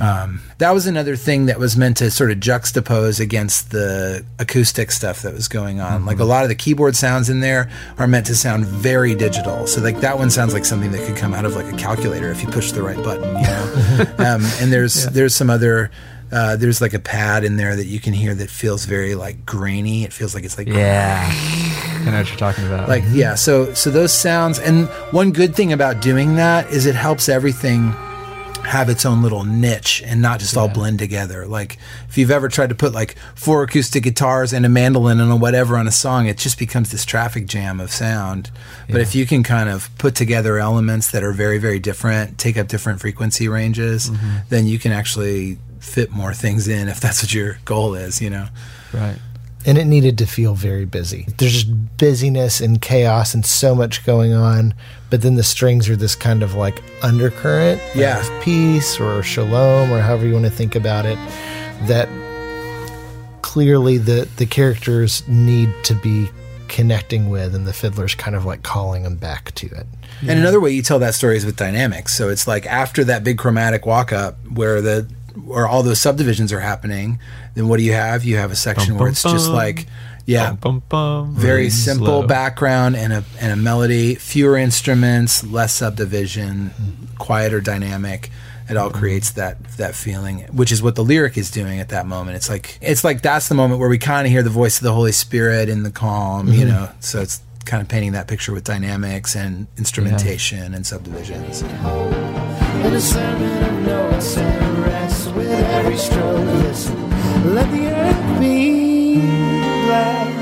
Um, 0.00 0.40
that 0.58 0.70
was 0.72 0.86
another 0.86 1.16
thing 1.16 1.46
that 1.46 1.58
was 1.58 1.76
meant 1.76 1.96
to 1.96 2.10
sort 2.10 2.30
of 2.30 2.38
juxtapose 2.38 3.20
against 3.20 3.70
the 3.70 4.24
acoustic 4.38 4.92
stuff 4.92 5.22
that 5.22 5.34
was 5.34 5.48
going 5.48 5.80
on. 5.80 6.06
Like 6.06 6.18
a 6.20 6.24
lot 6.24 6.44
of 6.44 6.48
the 6.48 6.54
keyboard 6.54 6.94
sounds 6.94 7.28
in 7.30 7.40
there 7.40 7.70
are 7.98 8.06
meant 8.06 8.26
to 8.26 8.34
sound 8.36 8.66
very 8.66 9.14
digital. 9.14 9.66
So 9.66 9.80
like 9.80 10.00
that 10.00 10.18
one 10.18 10.30
sounds 10.30 10.52
like 10.52 10.64
something 10.64 10.92
that 10.92 11.06
could 11.06 11.16
come 11.16 11.34
out 11.34 11.44
of 11.44 11.56
like 11.56 11.72
a 11.72 11.76
calculator 11.76 12.30
if 12.30 12.42
you 12.42 12.48
push 12.48 12.72
the 12.72 12.82
right 12.82 13.02
button, 13.02 13.36
you 13.36 13.42
know. 13.42 14.14
um, 14.18 14.42
and 14.60 14.72
there's 14.72 15.06
there's 15.06 15.34
some 15.34 15.50
other. 15.50 15.90
Uh, 16.32 16.56
there's 16.56 16.80
like 16.80 16.94
a 16.94 16.98
pad 16.98 17.44
in 17.44 17.58
there 17.58 17.76
that 17.76 17.84
you 17.84 18.00
can 18.00 18.12
hear 18.12 18.34
that 18.34 18.50
feels 18.50 18.86
very 18.86 19.14
like 19.14 19.46
grainy. 19.46 20.02
It 20.02 20.12
feels 20.12 20.34
like 20.34 20.42
it's 20.42 20.58
like 20.58 20.66
Yeah, 20.66 21.30
I 22.06 22.10
know 22.10 22.18
what 22.18 22.28
you're 22.28 22.36
talking 22.36 22.66
about. 22.66 22.88
like 22.88 23.04
yeah 23.10 23.34
so 23.34 23.72
so 23.74 23.90
those 23.90 24.12
sounds 24.12 24.58
and 24.58 24.88
one 25.10 25.32
good 25.32 25.54
thing 25.54 25.72
about 25.72 26.00
doing 26.00 26.36
that 26.36 26.70
is 26.70 26.86
it 26.86 26.94
helps 26.94 27.28
everything 27.28 27.94
have 28.64 28.88
its 28.88 29.04
own 29.04 29.22
little 29.22 29.44
niche 29.44 30.02
and 30.04 30.20
not 30.20 30.40
just 30.40 30.56
all 30.56 30.68
blend 30.68 30.98
together. 30.98 31.46
Like 31.46 31.78
if 32.08 32.18
you've 32.18 32.30
ever 32.30 32.48
tried 32.48 32.70
to 32.70 32.74
put 32.74 32.92
like 32.92 33.16
four 33.34 33.62
acoustic 33.62 34.02
guitars 34.02 34.52
and 34.52 34.64
a 34.66 34.68
mandolin 34.68 35.20
and 35.20 35.30
a 35.30 35.36
whatever 35.36 35.76
on 35.76 35.86
a 35.86 35.92
song 35.92 36.26
it 36.26 36.38
just 36.38 36.58
becomes 36.58 36.90
this 36.90 37.04
traffic 37.04 37.46
jam 37.46 37.80
of 37.80 37.90
sound. 37.90 38.50
But 38.90 39.00
if 39.00 39.14
you 39.14 39.26
can 39.26 39.42
kind 39.42 39.68
of 39.68 39.96
put 39.98 40.14
together 40.14 40.58
elements 40.58 41.10
that 41.10 41.22
are 41.22 41.32
very 41.32 41.58
very 41.58 41.78
different 41.78 42.38
take 42.38 42.56
up 42.56 42.68
different 42.68 43.00
frequency 43.00 43.48
ranges 43.48 44.10
mm-hmm. 44.10 44.36
then 44.48 44.66
you 44.66 44.78
can 44.78 44.92
actually 44.92 45.58
fit 45.80 46.10
more 46.10 46.32
things 46.32 46.66
in 46.66 46.88
if 46.88 47.00
that's 47.00 47.22
what 47.22 47.32
your 47.32 47.58
goal 47.64 47.94
is 47.94 48.20
you 48.20 48.30
know? 48.30 48.48
Right. 48.92 49.18
And 49.66 49.78
it 49.78 49.86
needed 49.86 50.18
to 50.18 50.26
feel 50.26 50.54
very 50.54 50.84
busy. 50.84 51.26
There's 51.38 51.52
just 51.64 51.96
busyness 51.96 52.60
and 52.60 52.80
chaos 52.82 53.34
and 53.34 53.44
so 53.46 53.74
much 53.74 54.04
going 54.04 54.32
on, 54.32 54.74
but 55.10 55.22
then 55.22 55.36
the 55.36 55.42
strings 55.42 55.88
are 55.88 55.96
this 55.96 56.14
kind 56.14 56.42
of 56.42 56.54
like 56.54 56.82
undercurrent 57.02 57.80
Yeah. 57.94 58.20
of 58.20 58.42
peace 58.42 59.00
or 59.00 59.22
shalom 59.22 59.90
or 59.92 60.00
however 60.00 60.26
you 60.26 60.32
want 60.34 60.44
to 60.46 60.50
think 60.50 60.74
about 60.74 61.06
it 61.06 61.18
that 61.86 62.08
clearly 63.42 63.98
the 63.98 64.28
the 64.36 64.46
characters 64.46 65.22
need 65.28 65.72
to 65.84 65.94
be 65.94 66.28
connecting 66.68 67.28
with 67.30 67.54
and 67.54 67.66
the 67.66 67.72
fiddler's 67.72 68.14
kind 68.14 68.34
of 68.34 68.44
like 68.44 68.62
calling 68.62 69.02
them 69.04 69.16
back 69.16 69.54
to 69.54 69.66
it. 69.66 69.86
And 70.22 70.38
another 70.40 70.58
way 70.60 70.70
you 70.70 70.82
tell 70.82 70.98
that 71.00 71.14
story 71.14 71.36
is 71.36 71.44
with 71.44 71.56
dynamics. 71.56 72.14
So 72.14 72.30
it's 72.30 72.46
like 72.48 72.66
after 72.66 73.04
that 73.04 73.22
big 73.22 73.38
chromatic 73.38 73.84
walk 73.86 74.12
up 74.12 74.36
where 74.50 74.80
the 74.80 75.06
where 75.36 75.66
all 75.66 75.82
those 75.82 76.00
subdivisions 76.00 76.52
are 76.52 76.60
happening, 76.60 77.18
then 77.54 77.68
what 77.68 77.78
do 77.78 77.84
you 77.84 77.92
have? 77.92 78.24
You 78.24 78.36
have 78.36 78.50
a 78.50 78.56
section 78.56 78.94
Bum, 78.94 78.98
where 78.98 79.06
bum, 79.06 79.12
it's 79.12 79.22
just 79.22 79.50
like 79.50 79.86
yeah, 80.26 80.52
Bum, 80.52 80.78
bum, 80.78 80.82
bum, 80.88 81.34
very 81.34 81.56
really 81.56 81.70
simple 81.70 82.06
slow. 82.06 82.26
background 82.26 82.96
and 82.96 83.12
a 83.12 83.24
and 83.40 83.52
a 83.52 83.56
melody, 83.56 84.14
fewer 84.14 84.56
instruments, 84.56 85.44
less 85.44 85.74
subdivision, 85.74 86.70
quieter 87.18 87.60
dynamic. 87.60 88.30
it 88.68 88.76
all 88.78 88.90
creates 88.90 89.32
that 89.32 89.62
that 89.76 89.94
feeling 89.94 90.38
which 90.52 90.72
is 90.72 90.82
what 90.82 90.94
the 90.94 91.04
lyric 91.04 91.36
is 91.36 91.50
doing 91.50 91.80
at 91.80 91.90
that 91.90 92.06
moment 92.06 92.34
it's 92.34 92.48
like 92.48 92.78
it's 92.80 93.04
like 93.04 93.20
that's 93.20 93.48
the 93.48 93.54
moment 93.54 93.78
where 93.78 93.90
we 93.90 93.98
kind 93.98 94.26
of 94.26 94.30
hear 94.32 94.42
the 94.42 94.48
voice 94.48 94.78
of 94.78 94.84
the 94.84 94.92
holy 94.92 95.12
spirit 95.12 95.68
in 95.68 95.82
the 95.82 95.90
calm 95.90 96.48
you 96.48 96.60
mm-hmm. 96.60 96.68
know 96.68 96.88
so 97.00 97.20
it's 97.20 97.42
kind 97.66 97.82
of 97.82 97.88
painting 97.88 98.12
that 98.12 98.26
picture 98.26 98.52
with 98.52 98.64
dynamics 98.64 99.36
and 99.36 99.66
instrumentation 99.76 100.72
and 100.72 100.86
subdivisions 100.86 101.60
In 101.60 101.68
a 102.94 103.00
sermon 103.00 103.64
of 103.64 103.86
notes 103.86 104.36
and 104.38 104.60
rest 104.60 104.73
with 105.34 105.48
every 105.50 105.96
stroke. 105.96 106.44
Listen, 106.46 107.54
let 107.54 107.70
the 107.70 107.86
earth 107.88 108.40
be 108.40 109.20
blessed. 109.86 110.40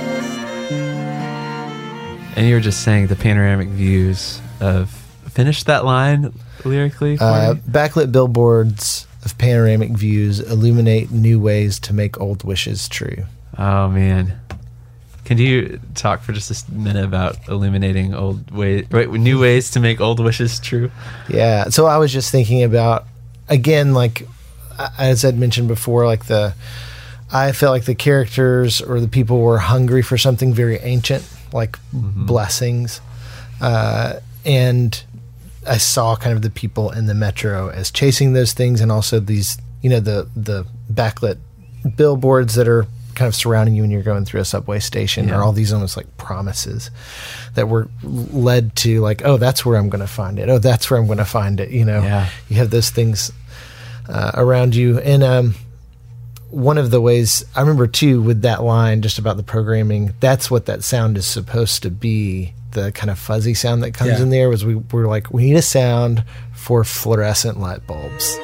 And 2.37 2.46
you 2.48 2.55
were 2.55 2.61
just 2.61 2.83
saying 2.83 3.07
the 3.09 3.16
panoramic 3.16 3.68
views 3.68 4.40
of 4.61 4.90
finish 5.31 5.62
that 5.64 5.85
line 5.85 6.33
lyrically. 6.64 7.16
For 7.16 7.24
Uh, 7.24 7.55
backlit 7.70 8.12
billboards 8.12 9.07
of 9.24 9.37
panoramic 9.38 9.90
views 9.90 10.40
illuminate 10.40 11.11
new 11.11 11.38
ways 11.40 11.78
to 11.81 11.94
make 11.94 12.20
old 12.20 12.44
wishes 12.44 12.88
true. 12.88 13.24
Oh 13.57 13.88
man, 13.88 14.38
can 15.24 15.38
you 15.38 15.78
talk 15.94 16.22
for 16.22 16.33
just 16.33 16.68
a 16.68 16.72
minute 16.72 17.05
about 17.05 17.37
illuminating 17.48 18.14
old 18.14 18.50
ways, 18.50 18.87
right, 18.90 19.11
new 19.11 19.38
ways 19.40 19.70
to 19.72 19.81
make 19.81 20.00
old 20.00 20.20
wishes 20.20 20.59
true? 20.59 20.90
Yeah. 21.28 21.68
So 21.68 21.87
I 21.87 21.98
was 21.98 22.12
just 22.12 22.31
thinking 22.33 22.62
about 22.62 23.07
again, 23.48 23.94
like 23.94 24.26
as 24.98 25.24
I'd 25.24 25.38
mentioned 25.38 25.68
before, 25.68 26.06
like 26.06 26.26
the 26.26 26.54
I 27.30 27.52
felt 27.52 27.72
like 27.72 27.85
the 27.87 27.94
characters 27.94 28.80
or 28.80 29.00
the 29.00 29.08
people 29.08 29.40
were 29.40 29.58
hungry 29.58 30.02
for 30.02 30.18
something 30.18 30.52
very 30.52 30.78
ancient, 30.78 31.24
like 31.52 31.78
blessings, 31.92 33.00
uh, 33.61 34.14
and 34.44 35.02
I 35.66 35.78
saw 35.78 36.16
kind 36.16 36.35
of 36.37 36.42
the 36.42 36.50
people 36.50 36.90
in 36.90 37.06
the 37.06 37.14
metro 37.14 37.68
as 37.70 37.90
chasing 37.90 38.32
those 38.35 38.52
things, 38.52 38.80
and 38.80 38.92
also 38.92 39.18
these, 39.20 39.56
you 39.80 39.88
know, 39.90 40.00
the 40.00 40.28
the 40.37 40.66
backlit 40.92 41.38
billboards 41.96 42.54
that 42.56 42.68
are 42.68 42.87
kind 43.14 43.28
of 43.28 43.35
surrounding 43.35 43.74
you 43.74 43.82
when 43.82 43.90
you're 43.90 44.02
going 44.02 44.24
through 44.24 44.40
a 44.40 44.44
subway 44.44 44.78
station, 44.80 45.28
Yeah. 45.28 45.37
are 45.37 45.42
all 45.42 45.52
these 45.52 45.72
almost 45.72 45.96
like 45.98 46.16
promises 46.16 46.90
that 47.54 47.68
were 47.68 47.88
led 48.02 48.74
to 48.76 49.00
like, 49.02 49.20
oh, 49.24 49.37
that's 49.37 49.66
where 49.66 49.76
I'm 49.76 49.90
going 49.90 50.00
to 50.00 50.06
find 50.06 50.38
it. 50.38 50.48
Oh, 50.48 50.58
that's 50.58 50.90
where 50.90 50.98
I'm 50.98 51.06
going 51.06 51.18
to 51.18 51.24
find 51.26 51.61
it. 51.61 51.68
You 51.70 51.85
know, 51.85 52.02
Yeah. 52.02 52.28
you 52.48 52.56
have 52.56 52.70
those 52.70 52.88
things 52.88 53.30
uh, 54.08 54.32
around 54.34 54.74
you, 54.74 54.98
and 55.00 55.22
um, 55.22 55.54
one 56.50 56.76
of 56.78 56.90
the 56.90 57.00
ways 57.00 57.44
I 57.56 57.60
remember 57.60 57.86
too 57.86 58.20
with 58.20 58.42
that 58.42 58.62
line 58.62 59.02
just 59.02 59.18
about 59.18 59.36
the 59.36 59.42
programming, 59.42 60.12
that's 60.20 60.50
what 60.50 60.66
that 60.66 60.84
sound 60.84 61.16
is 61.16 61.26
supposed 61.26 61.82
to 61.82 61.90
be. 61.90 62.54
The 62.72 62.90
kind 62.92 63.10
of 63.10 63.18
fuzzy 63.18 63.52
sound 63.52 63.82
that 63.82 63.92
comes 63.92 64.12
Yeah. 64.12 64.22
in 64.22 64.30
there 64.30 64.48
was 64.48 64.64
we 64.64 64.76
were 64.76 65.06
like, 65.06 65.30
we 65.30 65.44
need 65.44 65.56
a 65.56 65.62
sound 65.62 66.24
for 66.54 66.84
fluorescent 66.84 67.60
light 67.60 67.86
bulbs. 67.86 68.38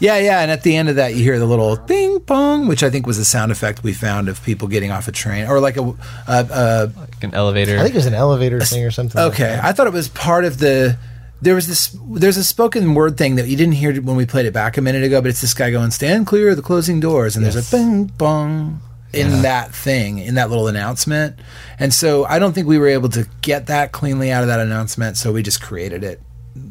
Yeah, 0.00 0.16
yeah, 0.18 0.40
and 0.40 0.50
at 0.50 0.62
the 0.62 0.76
end 0.76 0.88
of 0.88 0.96
that, 0.96 1.14
you 1.14 1.22
hear 1.22 1.38
the 1.38 1.44
little 1.46 1.76
ping 1.76 2.20
pong, 2.20 2.66
which 2.66 2.82
I 2.82 2.88
think 2.90 3.06
was 3.06 3.18
a 3.18 3.24
sound 3.24 3.52
effect 3.52 3.82
we 3.82 3.92
found 3.92 4.28
of 4.30 4.42
people 4.42 4.66
getting 4.66 4.90
off 4.90 5.06
a 5.08 5.12
train, 5.12 5.46
or 5.46 5.60
like 5.60 5.76
a. 5.76 5.82
Uh, 5.82 5.92
uh, 6.26 6.86
Like 6.96 7.22
an 7.22 7.34
elevator. 7.34 7.78
I 7.78 7.82
think 7.82 7.94
it 7.94 7.98
was 7.98 8.06
an 8.06 8.14
elevator 8.14 8.60
thing 8.60 8.84
or 8.84 8.90
something. 8.90 9.20
okay, 9.20 9.42
that. 9.44 9.64
I 9.64 9.72
thought 9.72 9.86
it 9.86 9.92
was 9.92 10.08
part 10.08 10.44
of 10.46 10.58
the. 10.58 10.96
There 11.42 11.54
was 11.54 11.66
this. 11.68 11.94
There's 12.06 12.36
a 12.38 12.44
spoken 12.44 12.94
word 12.94 13.16
thing 13.18 13.36
that 13.36 13.46
you 13.46 13.56
didn't 13.56 13.74
hear 13.74 13.94
when 14.00 14.16
we 14.16 14.24
played 14.26 14.46
it 14.46 14.52
back 14.54 14.76
a 14.78 14.80
minute 14.82 15.02
ago, 15.04 15.20
but 15.20 15.28
it's 15.28 15.40
this 15.42 15.54
guy 15.54 15.70
going, 15.70 15.90
"Stand 15.90 16.26
clear 16.26 16.50
of 16.50 16.56
the 16.56 16.62
closing 16.62 16.98
doors," 17.00 17.36
and 17.36 17.44
Yes. 17.44 17.54
there's 17.54 17.72
a 17.72 17.76
bing 17.76 18.04
bong 18.16 18.80
in 19.12 19.42
that 19.42 19.74
thing, 19.74 20.18
in 20.18 20.34
that 20.36 20.48
little 20.50 20.68
announcement, 20.68 21.36
and 21.78 21.92
so 21.92 22.24
I 22.26 22.38
don't 22.38 22.52
think 22.52 22.66
we 22.68 22.78
were 22.78 22.88
able 22.88 23.08
to 23.10 23.26
get 23.42 23.66
that 23.66 23.90
cleanly 23.92 24.30
out 24.30 24.42
of 24.42 24.48
that 24.48 24.60
announcement, 24.60 25.16
so 25.16 25.32
we 25.32 25.42
just 25.42 25.60
created 25.60 26.04
it, 26.04 26.20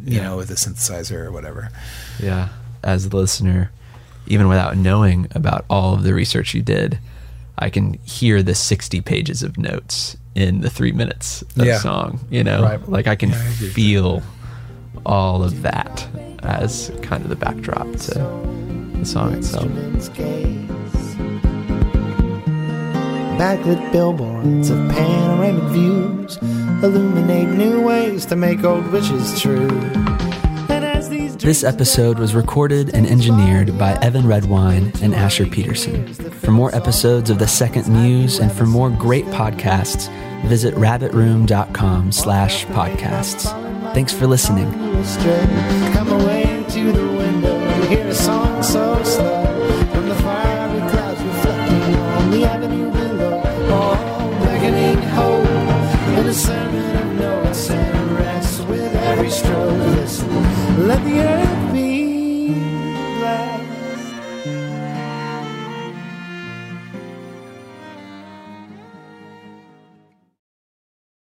you 0.06 0.22
know, 0.22 0.38
with 0.38 0.50
a 0.50 0.54
synthesizer 0.54 1.26
or 1.26 1.32
whatever. 1.32 1.70
Yeah. 2.20 2.48
As 2.84 3.10
the 3.10 3.18
listener, 3.18 3.72
even 4.28 4.48
without 4.48 4.78
knowing 4.78 5.28
about 5.32 5.66
all 5.70 5.94
of 5.96 6.04
the 6.04 6.14
research 6.14 6.54
you 6.54 6.62
did, 6.62 7.00
I 7.58 7.70
can 7.70 7.94
hear 8.06 8.42
the 8.42 8.56
60 8.56 9.02
pages 9.02 9.44
of 9.44 9.58
notes 9.58 10.16
in 10.36 10.62
the 10.62 10.70
three 10.70 10.92
minutes 10.94 11.42
of 11.58 11.66
Yeah. 11.66 11.80
song. 11.80 12.20
You 12.30 12.44
know, 12.44 12.64
Right. 12.64 12.90
like 12.90 13.08
I 13.08 13.16
can 13.16 13.30
Yeah, 13.32 13.36
I 13.38 13.50
feel 13.74 14.24
all 15.06 15.44
of 15.44 15.62
that 15.64 16.08
as 16.44 16.92
kind 17.02 17.24
of 17.24 17.30
the 17.30 17.36
backdrop 17.36 17.92
to 17.98 18.14
the 19.00 19.06
song 19.06 19.34
itself. 19.34 19.68
Backlit 23.38 23.92
billboards 23.92 24.70
of 24.70 24.78
panoramic 24.90 25.64
views 25.72 26.38
illuminate 26.84 27.48
new 27.50 27.82
ways 27.82 28.26
to 28.26 28.36
make 28.36 28.64
old 28.64 28.88
wishes 28.92 29.40
true. 29.40 29.68
This 31.40 31.64
episode 31.64 32.20
was 32.20 32.36
recorded 32.36 32.94
and 32.94 33.08
engineered 33.08 33.78
by 33.78 33.94
Evan 34.02 34.28
Redwine 34.28 34.92
and 35.02 35.16
Asher 35.16 35.46
Peterson. 35.46 36.14
For 36.14 36.52
more 36.52 36.76
episodes 36.76 37.30
of 37.30 37.40
The 37.40 37.48
Second 37.48 37.88
Muse 37.88 38.40
and 38.40 38.52
for 38.52 38.66
more 38.66 38.90
great 38.90 39.26
podcasts, 39.28 40.10
visit 40.48 40.76
rabbitroom.com 40.76 42.12
slash 42.12 42.66
podcasts. 42.68 43.46
Thanks 43.94 44.14
for 44.14 44.28
listening. 44.28 44.70